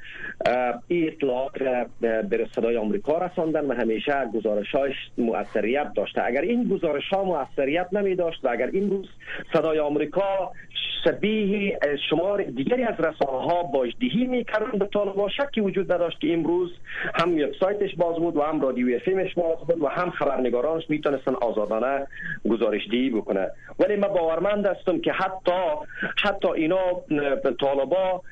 این 0.88 1.08
اطلاعات 1.08 1.52
به 2.00 2.48
صدای 2.54 2.76
آمریکا 2.76 3.18
رساندن 3.18 3.64
و 3.64 3.74
همیشه 3.74 4.26
گزارش 4.34 4.74
هاش 4.74 4.94
مؤثریت 5.18 5.92
داشته. 5.96 6.24
اگر 6.24 6.40
این 6.40 6.68
گزارش 6.68 7.08
ها 7.12 7.24
مؤثریت 7.24 7.88
نمی 7.92 8.14
داشت 8.14 8.44
و 8.44 8.48
اگر 8.48 8.66
این 8.66 8.90
روز 8.90 9.06
صدای 9.52 9.78
آمریکا 9.78 10.52
شبیه 11.04 11.78
شمار 12.10 12.42
دیگری 12.42 12.84
از 12.84 12.94
رسانه 12.98 13.42
ها 13.42 13.62
باشدهی 13.62 14.26
می‌کردن 14.26 14.78
به 14.78 14.86
طالبان 14.86 15.28
شکی 15.28 15.60
وجود 15.60 15.92
نداشت 15.92 16.20
که 16.20 16.32
امروز 16.32 16.70
هم 17.14 17.34
وبسایتش 17.34 17.94
باز 17.96 18.16
بود 18.16 18.36
و 18.36 18.42
هم 18.42 18.60
رادیو 18.60 18.96
افیمش 18.96 19.34
باز 19.34 19.58
بود 19.58 19.82
و 19.82 19.86
هم 19.86 20.10
خبرنگارانش 20.10 20.90
می‌تونستن 20.90 21.34
آزادانه 21.34 22.06
گزارش 22.50 22.88
دهی 22.90 23.10
بکنه 23.10 23.50
ولی 23.78 23.96
من 23.96 24.08
باورمند 24.08 24.66
هستم 24.66 25.00
که 25.00 25.12
حتی 25.12 25.62
حتی 26.24 26.48
اینا 26.48 27.02
طالبا 27.60 28.22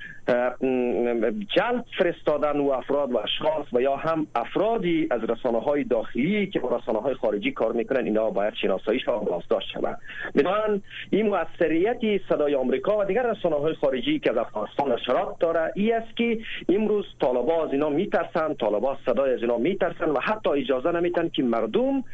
جلب 1.56 1.84
فرستادن 1.98 2.60
و 2.60 2.70
افراد 2.70 3.12
و 3.12 3.18
اشخاص 3.18 3.66
و 3.72 3.80
یا 3.80 3.96
هم 3.96 4.26
افرادی 4.34 5.08
از 5.10 5.20
رسانه 5.24 5.60
های 5.60 5.84
داخلی 5.84 6.46
که 6.46 6.60
با 6.60 6.76
رسانه 6.76 6.98
های 6.98 7.14
خارجی 7.14 7.52
کار 7.52 7.72
می‌کنن 7.72 8.04
اینا 8.04 8.30
باید 8.30 8.54
شناساییش 8.54 9.04
ها 9.04 9.18
بازداشت 9.18 9.68
شود 9.72 9.98
بنابراین 10.34 10.82
این 11.10 11.26
موثریتی 11.28 12.20
صدای 12.28 12.54
آمریکا 12.54 12.98
و 12.98 13.04
دیگر 13.04 13.22
رسانه 13.22 13.56
های 13.56 13.74
خارجی 13.74 14.18
که 14.18 14.30
از 14.30 14.36
افغانستان 14.36 14.92
نشرات 14.92 15.38
داره 15.38 15.72
ای 15.74 15.92
است 15.92 16.16
که 16.16 16.38
امروز 16.68 17.06
طالبا 17.20 17.64
از 17.64 17.72
اینا 17.72 17.88
میترسن 17.88 18.54
طالبا 18.54 18.96
صدای 19.06 19.32
از 19.32 19.40
اینا 19.40 19.58
میترسن 19.58 20.10
و 20.10 20.20
حتی 20.20 20.50
اجازه 20.50 20.92
نمیتن 20.92 21.28
که 21.28 21.42
مردم 21.42 22.04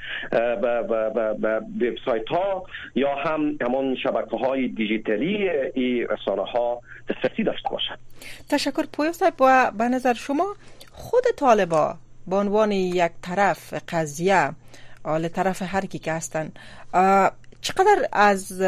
وبسایت 1.80 2.28
ها 2.28 2.64
یا 2.94 3.14
هم 3.14 3.56
همان 3.60 3.96
شبکه 3.96 4.36
های 4.36 4.68
دیجیتالی 4.68 5.48
این 5.74 6.06
رسانه 6.08 6.42
ها 6.42 6.80
دسترسی 7.10 7.42
داشته 7.42 7.68
باشند 7.68 7.98
تشکر 8.48 8.86
پویا 8.92 9.12
و 9.40 9.70
به 9.70 9.84
نظر 9.84 10.14
شما 10.14 10.56
خود 10.92 11.24
طالبا 11.36 11.96
به 12.26 12.36
عنوان 12.36 12.72
یک 12.72 13.12
طرف 13.22 13.74
قضیه 13.88 14.50
آل 15.04 15.28
طرف 15.28 15.62
هر 15.62 15.86
کی 15.86 15.98
که 15.98 16.12
هستن 16.12 16.52
چقدر 17.60 18.08
از 18.12 18.62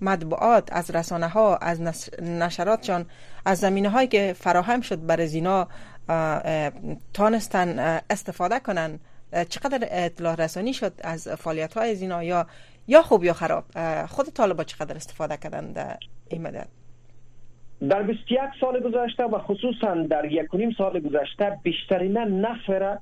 مطبوعات 0.00 0.72
از 0.72 0.90
رسانه 0.90 1.28
ها 1.28 1.56
از 1.56 1.80
نشراتشان 2.22 3.06
از 3.44 3.58
زمینه 3.58 3.88
هایی 3.88 4.08
که 4.08 4.34
فراهم 4.38 4.80
شد 4.80 5.06
برای 5.06 5.26
زینا 5.26 5.68
تانستن 7.12 7.78
استفاده 8.10 8.60
کنن 8.60 8.98
چقدر 9.48 9.88
اطلاع 9.90 10.34
رسانی 10.34 10.74
شد 10.74 10.92
از 11.04 11.28
فعالیت 11.28 11.74
های 11.74 11.94
زینا 11.94 12.22
یا 12.22 12.46
یا 12.88 13.02
خوب 13.02 13.24
یا 13.24 13.32
خراب؟ 13.32 13.64
خود 14.06 14.26
طالبا 14.26 14.64
چقدر 14.64 14.96
استفاده 14.96 15.36
کردن 15.36 15.72
در 15.72 15.98
این 16.28 16.42
مدت؟ 16.42 16.68
در 17.90 18.02
21 18.02 18.40
سال 18.60 18.80
گذشته 18.80 19.24
و 19.24 19.38
خصوصا 19.38 19.94
در 19.94 20.32
یک 20.32 20.54
نیم 20.54 20.74
سال 20.78 21.00
گذشته 21.00 21.58
بیشترین 21.62 22.18
نفر 22.18 22.98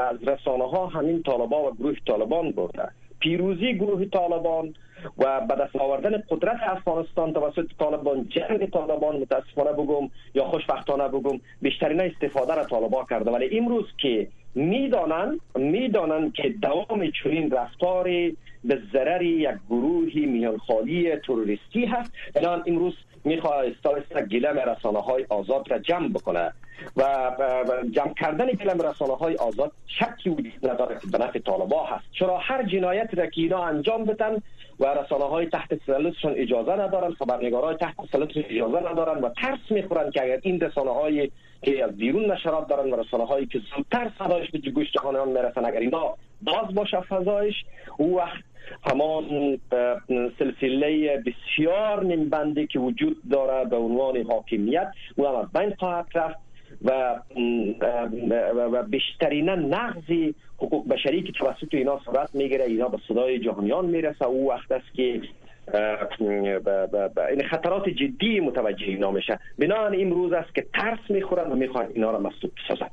از 0.00 0.22
رسانه 0.28 0.64
ها 0.70 0.86
همین 0.86 1.22
طالبان 1.22 1.64
و 1.64 1.70
گروه 1.70 1.94
طالبان 2.06 2.50
برده. 2.50 2.88
پیروزی 3.20 3.74
گروه 3.74 4.04
طالبان 4.04 4.74
و 5.18 5.40
به 5.40 5.54
دست 5.54 5.76
آوردن 5.76 6.22
قدرت 6.30 6.60
افغانستان 6.62 7.32
توسط 7.32 7.66
طالبان 7.78 8.28
جنگ 8.28 8.70
طالبان 8.70 9.16
متاسفانه 9.16 9.72
بگم 9.72 10.10
یا 10.34 10.44
خوشبختانه 10.44 11.08
بگم 11.08 11.40
بیشترین 11.62 12.00
استفاده 12.00 12.54
را 12.54 12.64
طالبان 12.64 13.04
کرده. 13.10 13.30
ولی 13.30 13.58
امروز 13.58 13.86
که 13.98 14.28
می‌دانند 14.54 15.40
می‌دانند 15.56 16.32
که 16.32 16.48
دوام 16.48 17.10
چنین 17.22 17.50
رفتاری 17.50 18.36
به 18.64 18.78
ضرر 18.92 19.22
یک 19.22 19.56
گروه 19.70 20.14
میانخالی 20.14 21.16
تروریستی 21.16 21.84
هست 21.84 22.12
الان 22.36 22.62
امروز 22.66 22.94
می‌خواه 23.24 23.66
استایست 23.66 24.22
گلم 24.22 24.58
رسانه 24.58 25.00
های 25.00 25.26
آزاد 25.28 25.70
را 25.70 25.78
جمع 25.78 26.08
بکنه 26.08 26.52
و 26.96 27.30
جمع 27.90 28.14
کردن 28.14 28.46
گلم 28.46 28.80
رسانه 28.80 29.16
های 29.16 29.36
آزاد 29.36 29.72
شکی 29.86 30.30
وجود 30.30 30.70
نداره 30.70 30.98
که 30.98 31.06
به 31.12 31.18
نفع 31.18 31.38
طالبا 31.38 31.84
هست. 31.84 32.04
چرا 32.18 32.38
هر 32.38 32.62
جنایت 32.62 33.08
را 33.14 33.26
که 33.26 33.40
اینا 33.40 33.64
انجام 33.64 34.04
بدن 34.04 34.36
و 34.80 34.86
رسانه 34.86 35.24
های 35.24 35.46
تحت 35.46 35.74
تسلطشون 35.74 36.32
اجازه 36.36 36.72
ندارن 36.72 37.12
خبرنگار 37.12 37.74
تحت 37.74 37.94
تسلطشون 37.96 38.44
اجازه 38.48 38.90
ندارن 38.90 39.20
و 39.20 39.28
ترس 39.28 39.70
می‌خورن 39.70 40.10
که 40.10 40.22
اگر 40.22 40.38
این 40.42 40.60
رسانه 40.60 40.90
های 40.90 41.30
که 41.62 41.84
از 41.84 41.96
بیرون 41.96 42.32
نشرات 42.32 42.68
دارن 42.68 42.90
و 42.90 42.96
رسانه 42.96 43.26
هایی 43.26 43.46
که 43.46 43.60
زودتر 43.76 44.10
صدایش 44.18 44.50
به 44.50 44.58
گوش 44.58 44.92
جهانیان 44.92 45.28
می‌رسن 45.28 45.64
اگر 45.64 45.80
اینا 45.80 46.14
باز 46.42 46.74
باشه 46.74 47.00
فضایش 47.00 47.54
او 47.98 48.16
وقت 48.16 48.44
همان 48.86 49.58
سلسله 50.38 51.16
بسیار 51.26 52.04
نیمبندی 52.04 52.66
که 52.66 52.78
وجود 52.78 53.16
داره 53.30 53.64
به 53.68 53.76
عنوان 53.76 54.16
حاکمیت 54.22 54.92
او 55.16 55.26
هم 55.26 55.50
بین 55.54 55.74
خواهد 55.78 56.06
رفت 56.14 56.38
و 56.84 57.20
و 58.54 58.82
بیشترین 58.82 59.48
نقضی 59.48 60.34
حقوق 60.58 60.88
بشری 60.88 61.22
که 61.22 61.32
توسط 61.32 61.74
اینا 61.74 62.00
صورت 62.04 62.34
می‌گیره 62.34 62.64
اینا 62.64 62.88
به 62.88 62.98
صدای 63.08 63.38
جهانیان 63.38 63.86
می‌رسه. 63.86 64.24
او 64.24 64.50
وقت 64.50 64.72
است 64.72 64.94
که 64.94 65.20
این 67.30 67.48
خطرات 67.50 67.88
جدی 67.88 68.40
متوجه 68.40 68.86
اینا 68.86 69.10
میشه. 69.10 69.38
بنابراین 69.58 70.06
امروز 70.06 70.32
است 70.32 70.54
که 70.54 70.66
ترس 70.74 70.98
می‌خورن 71.08 71.52
و 71.52 71.56
می‌خوان 71.56 71.86
اینا 71.94 72.10
را 72.10 72.20
مسدود 72.20 72.52
بسازن. 72.64 72.90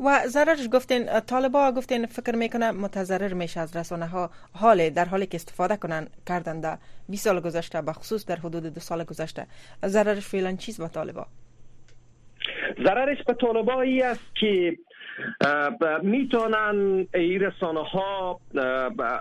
و 0.00 0.20
ضررش 0.26 0.68
گفتین 0.72 1.20
طالبا 1.20 1.72
گفتین 1.72 2.06
فکر 2.06 2.36
می‌کنه 2.36 2.70
متضرر 2.70 3.32
میشه 3.32 3.60
از 3.60 3.76
رسانه 3.76 4.06
ها 4.06 4.30
حال 4.54 4.90
در 4.90 5.04
حالی 5.04 5.26
که 5.26 5.36
استفاده 5.36 5.76
کنن 5.76 6.08
کردن 6.26 6.60
در 6.60 6.78
20 7.08 7.24
سال 7.24 7.40
گذشته 7.40 7.82
به 7.82 7.92
خصوص 7.92 8.26
در 8.26 8.36
حدود 8.36 8.62
دو 8.62 8.80
سال 8.80 9.04
گذشته. 9.04 9.46
ضررش 9.86 10.26
فعلا 10.26 10.56
چیز 10.56 10.80
به 10.80 10.88
طالبا 10.88 11.26
ضررش 12.84 13.18
به 13.26 13.34
طالبا 13.34 13.84
است 14.04 14.36
که 14.40 14.76
می‌تونن 16.02 17.06
این 17.14 17.40
رسانه 17.40 17.80
ها 17.80 18.40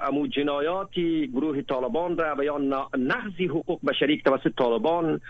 امو 0.01 0.27
جنایاتی 0.27 1.27
گروه 1.27 1.61
طالبان 1.61 2.17
را 2.17 2.35
و 2.37 2.43
یا 2.43 2.57
نقضی 2.97 3.45
حقوق 3.45 3.79
بشری 3.87 4.21
توسط 4.25 4.51
طالبان 4.57 5.21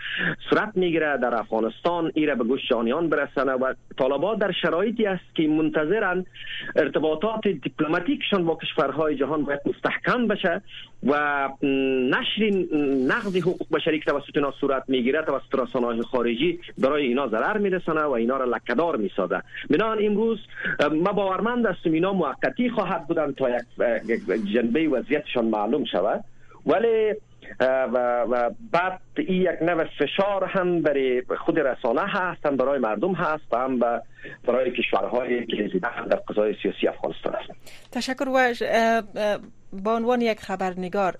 صورت 0.50 0.72
می‌گیره 0.74 1.16
در 1.16 1.34
افغانستان 1.34 2.12
ای 2.14 2.26
را 2.26 2.34
به 2.34 2.44
گوش 2.44 2.60
جانیان 2.70 3.08
برسنه 3.08 3.52
و 3.52 3.74
طالبان 3.98 4.38
در 4.38 4.52
شرایطی 4.52 5.06
است 5.06 5.34
که 5.34 5.48
منتظرن 5.48 6.26
ارتباطات 6.76 7.48
دیپلماتیکشان 7.48 8.44
با 8.44 8.58
کشورهای 8.62 9.16
جهان 9.16 9.44
باید 9.44 9.60
مستحکم 9.66 10.26
بشه. 10.26 10.62
و 11.06 11.48
نشر 12.10 12.50
نقض 13.06 13.36
حقوق 13.36 13.66
بشری 13.72 13.98
که 13.98 14.10
توسط 14.10 14.36
اینا 14.36 14.50
صورت 14.60 14.84
می‌گیره 14.88 15.22
توسط 15.22 15.54
رسانه 15.54 15.86
های 15.86 16.02
خارجی 16.02 16.60
برای 16.78 17.06
اینا 17.06 17.28
ضرر 17.28 17.58
میرسانه 17.58 18.02
و 18.02 18.10
اینا 18.10 18.36
را 18.36 18.44
لکدار 18.44 18.96
می‌سازه. 18.96 19.42
بنان 19.70 19.98
امروز 20.04 20.38
ما 20.92 21.12
باورمند 21.12 21.66
هستم 21.66 21.92
اینا 21.92 22.12
موقتی 22.12 22.70
خواهد 22.70 23.06
بودن 23.06 23.32
تا 23.32 23.50
یک 23.50 24.20
جنبه 24.54 24.88
وضعیتشان 24.88 25.44
معلوم 25.44 25.84
شود. 25.84 26.24
ولی 26.66 27.14
و, 27.60 28.24
و 28.30 28.50
بعد 28.72 29.00
این 29.16 29.42
یک 29.42 29.62
نوع 29.62 29.84
فشار 29.84 30.44
هم 30.44 30.82
برای 30.82 31.22
خود 31.38 31.58
رسانه 31.58 32.02
هست 32.06 32.46
هم 32.46 32.56
برای 32.56 32.78
مردم 32.78 33.12
هست 33.12 33.54
هم 33.54 33.78
برای 34.44 34.70
کشورهای 34.70 35.46
که 35.46 35.78
در 35.82 36.16
قضای 36.28 36.54
سیاسی 36.62 36.88
افغانستان 36.88 37.34
هست 37.34 37.50
تشکر 37.92 38.28
و 38.28 38.54
با 39.72 39.96
عنوان 39.96 40.20
یک 40.20 40.40
خبرنگار 40.40 41.18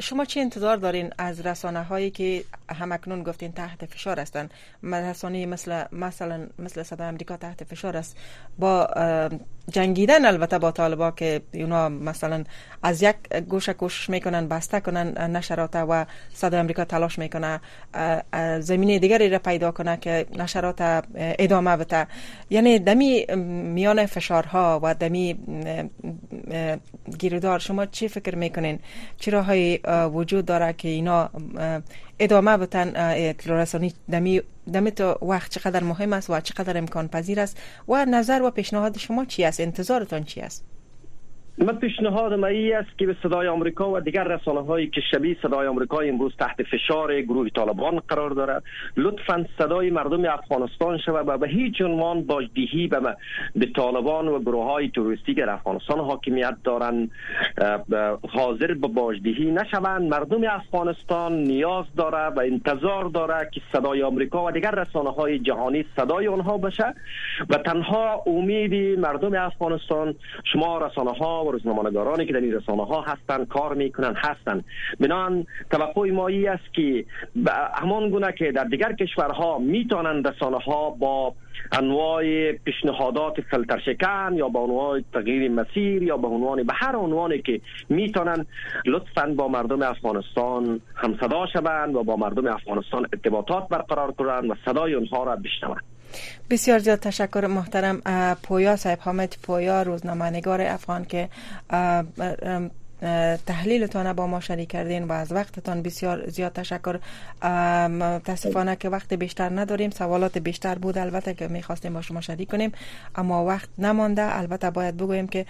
شما 0.00 0.24
چه 0.24 0.40
انتظار 0.40 0.76
دارین 0.76 1.10
از 1.18 1.46
رسانه 1.46 1.82
هایی 1.82 2.10
که 2.10 2.44
همکنون 2.74 3.22
گفتین 3.22 3.52
تحت 3.52 3.86
فشار 3.86 4.20
هستند 4.20 4.50
رسانه 4.82 5.46
مثل 5.46 5.84
مثلا 5.92 6.46
مثل 6.58 6.82
صدا 6.82 7.04
امریکا 7.04 7.36
تحت 7.36 7.64
فشار 7.64 7.96
است. 7.96 8.16
با 8.58 8.88
جنگیدن 9.70 10.24
البته 10.24 10.58
با 10.58 10.70
طالبا 10.70 11.10
که 11.10 11.40
اونا 11.54 11.88
مثلا 11.88 12.44
از 12.82 13.02
یک 13.02 13.16
گوشه 13.48 13.72
کوشش 13.72 14.10
می‌کنن 14.10 14.48
بسته 14.48 14.80
کنن 14.80 15.36
نشرات 15.36 15.76
و 15.76 16.06
صدا 16.34 16.58
امریکا 16.58 16.84
تلاش 16.84 17.18
می‌کنه 17.18 17.60
زمینه 18.60 18.98
دیگری 18.98 19.28
را 19.28 19.38
پیدا 19.38 19.72
کنه 19.72 19.96
که 19.96 20.26
نشرات 20.36 21.04
ادامه 21.14 21.76
بده. 21.76 22.06
یعنی 22.50 22.78
دمی 22.78 23.26
میان 23.74 24.06
فشارها 24.06 24.80
و 24.82 24.94
دمی 24.94 25.38
گیردار 27.18 27.58
شما 27.58 27.86
چی 27.86 28.08
فکر 28.08 28.34
می‌کنین؟ 28.34 28.78
چرا 29.18 29.42
های 29.42 29.78
وجود 30.14 30.44
داره 30.44 30.72
که 30.72 30.88
اینا 30.88 31.30
ادامه 32.18 32.56
بتن 32.56 32.92
اطلاع 32.96 33.62
رسانی 33.62 33.94
دمی 34.10 34.42
دمی 34.72 34.90
تو 34.90 35.18
وقت 35.22 35.50
چقدر 35.50 35.84
مهم 35.84 36.12
است 36.12 36.30
و 36.30 36.40
چقدر 36.40 36.78
امکان 36.78 37.08
پذیر 37.08 37.40
است؟ 37.40 37.58
و 37.88 38.04
نظر 38.04 38.42
و 38.42 38.50
پیشنهاد 38.50 38.98
شما 38.98 39.24
چی 39.24 39.44
است؟ 39.44 39.60
انتظارتان 39.60 40.24
چی 40.24 40.40
است؟ 40.40 40.64
من 41.60 41.78
پیشنهاد 41.78 42.34
ما 42.34 42.46
است 42.46 42.98
که 42.98 43.06
به 43.06 43.16
صدای 43.22 43.48
آمریکا 43.48 43.90
و 43.90 44.00
دیگر 44.00 44.24
رسانه 44.24 44.60
هایی 44.60 44.86
که 44.86 45.00
شبیه 45.10 45.36
صدای 45.42 45.66
آمریکا 45.66 46.00
امروز 46.00 46.32
تحت 46.38 46.62
فشار 46.62 47.20
گروه 47.20 47.48
طالبان 47.48 47.98
قرار 48.08 48.30
دارد 48.30 48.62
لطفا 48.96 49.46
صدای 49.58 49.90
مردم 49.90 50.24
افغانستان 50.24 50.98
شود 50.98 51.28
و 51.28 51.38
به 51.38 51.48
هیچ 51.48 51.80
عنوان 51.80 52.22
باجدهی 52.22 52.86
به, 52.86 53.16
به 53.56 53.66
طالبان 53.76 54.28
و 54.28 54.38
گروه 54.38 54.64
های 54.64 54.88
توریستی 54.88 55.34
در 55.34 55.50
افغانستان 55.50 56.00
حاکمیت 56.00 56.56
دارند. 56.64 57.10
حاضر 58.28 58.74
به 58.74 58.88
باجدهی 58.88 59.50
نشوند. 59.50 60.02
مردم 60.02 60.44
افغانستان 60.44 61.42
نیاز 61.42 61.84
داره 61.96 62.34
و 62.34 62.40
انتظار 62.40 63.04
داره 63.04 63.50
که 63.52 63.60
صدای 63.72 64.02
آمریکا 64.02 64.46
و 64.46 64.50
دیگر 64.50 64.70
رسانه 64.70 65.10
های 65.10 65.38
جهانی 65.38 65.84
صدای 65.96 66.28
آنها 66.28 66.58
بشه 66.58 66.94
و 67.50 67.56
تنها 67.56 68.22
امید 68.26 68.98
مردم 68.98 69.34
افغانستان 69.34 70.14
شما 70.52 70.78
رسانه 70.78 71.12
ها 71.12 71.49
و 71.50 71.52
روزنامه‌نگارانی 71.52 72.26
که 72.26 72.32
در 72.32 72.40
این 72.40 72.52
رسانه 72.52 72.84
ها 72.84 73.00
هستند 73.02 73.48
کار 73.48 73.74
می‌کنن 73.74 74.14
هستند 74.16 74.64
بنان 75.00 75.46
توقع 75.70 76.10
ما 76.10 76.28
است 76.28 76.74
که 76.74 77.04
همان 77.74 78.10
گونه 78.10 78.32
که 78.32 78.52
در 78.52 78.64
دیگر 78.64 78.92
کشورها 78.92 79.58
می‌تونن 79.58 80.24
رسانه 80.24 80.58
ها 80.58 80.90
با 80.90 81.34
انواع 81.72 82.52
پیشنهادات 82.52 83.40
فلتر 83.40 83.78
شکن 83.78 84.32
یا 84.34 84.48
با 84.48 84.64
انواع 84.64 85.00
تغییر 85.12 85.50
مسیر 85.50 86.02
یا 86.02 86.16
به 86.16 86.28
عنوان 86.28 86.62
به 86.62 86.72
هر 86.76 86.96
عنوانی 86.96 87.38
که 87.38 87.60
می‌تونن 87.88 88.46
لطفا 88.86 89.34
با 89.36 89.48
مردم 89.48 89.82
افغانستان 89.82 90.80
هم 90.96 91.18
صدا 91.20 91.46
شوند 91.46 91.94
و 91.94 92.04
با 92.04 92.16
مردم 92.16 92.46
افغانستان 92.46 93.06
ارتباطات 93.12 93.68
برقرار 93.68 94.12
کنند 94.12 94.50
و 94.50 94.54
صدای 94.64 94.94
اونها 94.94 95.24
را 95.24 95.36
بشنوند. 95.36 95.84
بسیار 96.50 96.78
زیاد 96.78 97.00
تشکر 97.00 97.46
محترم 97.46 98.00
پویا 98.42 98.76
صاحب 98.76 98.98
حامد 99.00 99.36
پویا 99.42 99.82
روزنامه 99.82 100.30
نگار 100.30 100.62
افغان 100.62 101.04
که 101.04 101.28
تحلیلتان 103.46 104.12
با 104.12 104.26
ما 104.26 104.40
شریک 104.40 104.68
کردین 104.68 105.04
و 105.04 105.12
از 105.12 105.32
وقتتان 105.32 105.82
بسیار 105.82 106.28
زیاد 106.28 106.52
تشکر. 106.52 106.98
متاسفانه 107.88 108.76
که 108.76 108.88
وقت 108.88 109.12
بیشتر 109.12 109.60
نداریم 109.60 109.90
سوالات 109.90 110.38
بیشتر 110.38 110.74
بود 110.74 110.98
البته 110.98 111.34
که 111.34 111.48
می‌خواستیم 111.48 111.94
با 111.94 112.02
شما 112.02 112.20
شریک 112.20 112.50
کنیم 112.50 112.72
اما 113.16 113.44
وقت 113.44 113.68
نمانده. 113.78 114.38
البته 114.38 114.70
باید 114.70 114.96
بگوییم 114.96 115.28
که 115.28 115.46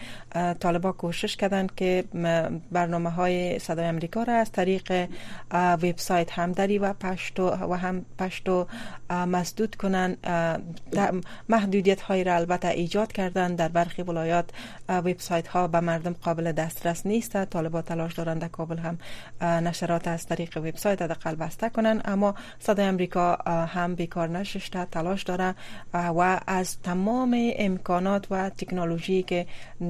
طالبا 0.60 0.92
کوشش 0.92 1.36
کردن 1.36 1.66
که 1.76 2.04
برنامه 2.72 3.10
های 3.10 3.58
صدای 3.58 3.84
امریکا 3.84 4.22
را 4.22 4.34
از 4.34 4.52
طریق 4.52 5.08
وبسایت 5.52 6.32
همدری 6.32 6.78
و 6.78 6.92
پشتو 6.92 7.50
و 7.50 7.74
هم 7.74 8.04
پشتو 8.18 8.66
مسدود 9.10 9.76
کنن 9.76 10.16
محدودیت 11.48 12.00
های 12.00 12.24
را 12.24 12.34
البته 12.34 12.68
ایجاد 12.68 13.12
کردن 13.12 13.54
در 13.54 13.68
برخی 13.68 14.02
ولایات 14.02 14.50
وبسایت 14.88 15.48
ها 15.48 15.68
به 15.68 15.80
مردم 15.80 16.12
قابل 16.12 16.52
دسترس 16.52 17.06
نیست. 17.06 17.39
طالبا 17.44 17.82
تلاش 17.82 18.14
دارند 18.14 18.40
در 18.40 18.48
کابل 18.48 18.78
هم 18.78 18.98
نشرات 19.40 20.08
از 20.08 20.26
طریق 20.26 20.56
وبسایت 20.56 21.02
حداقل 21.02 21.34
بسته 21.34 21.68
کنن 21.68 22.00
اما 22.04 22.34
صدای 22.58 22.86
امریکا 22.86 23.34
هم 23.46 23.94
بیکار 23.94 24.28
نشسته 24.28 24.84
تلاش 24.84 25.22
داره 25.22 25.54
و 25.94 26.40
از 26.46 26.78
تمام 26.82 27.52
امکانات 27.56 28.26
و 28.30 28.50
تکنولوژی 28.50 29.22
که 29.22 29.46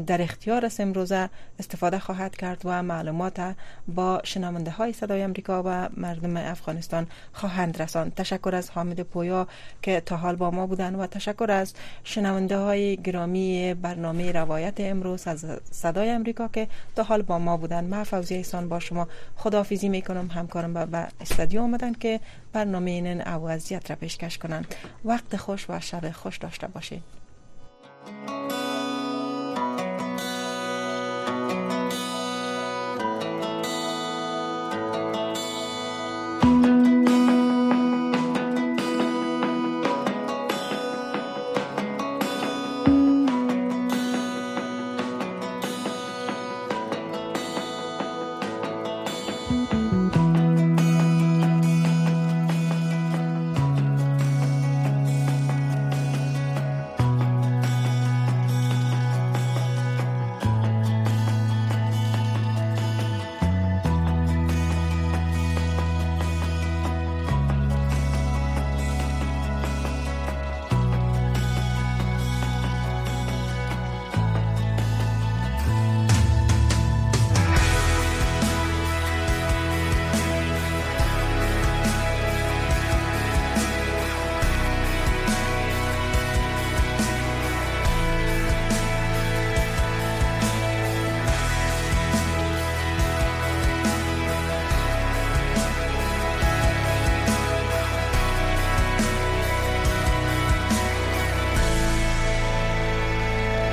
در 0.06 0.22
اختیار 0.22 0.66
است 0.66 0.80
امروزه 0.80 1.30
استفاده 1.58 1.98
خواهد 1.98 2.36
کرد 2.36 2.60
و 2.64 2.82
معلومات 2.82 3.40
با 3.88 4.20
شنونده 4.24 4.70
های 4.70 4.92
صدای 4.92 5.22
امریکا 5.22 5.62
و 5.66 5.88
مردم 5.96 6.36
افغانستان 6.36 7.06
خواهند 7.32 7.82
رساند. 7.82 8.14
تشکر 8.14 8.54
از 8.54 8.70
حامد 8.70 9.00
پویا 9.00 9.48
که 9.82 10.00
تا 10.00 10.16
حال 10.16 10.36
با 10.36 10.50
ما 10.50 10.66
بودن 10.66 10.94
و 10.94 11.06
تشکر 11.06 11.50
از 11.50 11.74
شنونده 12.04 12.56
های 12.58 12.96
گرامی 12.96 13.74
برنامه 13.74 14.32
روایت 14.32 14.74
امروز 14.78 15.28
از 15.28 15.46
صدای 15.70 16.10
امریکا 16.10 16.48
که 16.48 16.68
تا 16.96 17.02
حال 17.02 17.22
با 17.22 17.38
ما 17.40 17.56
بودن. 17.56 17.84
من 17.84 18.04
فوزی 18.04 18.34
ایسان 18.34 18.68
با 18.68 18.80
شما 18.80 19.08
خدافیزی 19.36 19.88
می‌کنم. 19.88 20.26
همکارم 20.26 20.74
به 20.86 21.08
استادیو 21.20 21.60
آمدن 21.60 21.92
که 21.92 22.20
برنامه 22.52 22.90
این 22.90 23.28
اوازیت 23.28 23.90
را 23.90 23.96
پیشکش 23.96 24.38
کنند 24.38 24.74
وقت 25.04 25.36
خوش 25.36 25.70
و 25.70 25.80
شب 25.80 26.10
خوش 26.10 26.38
داشته 26.38 26.66
باشید 26.66 27.02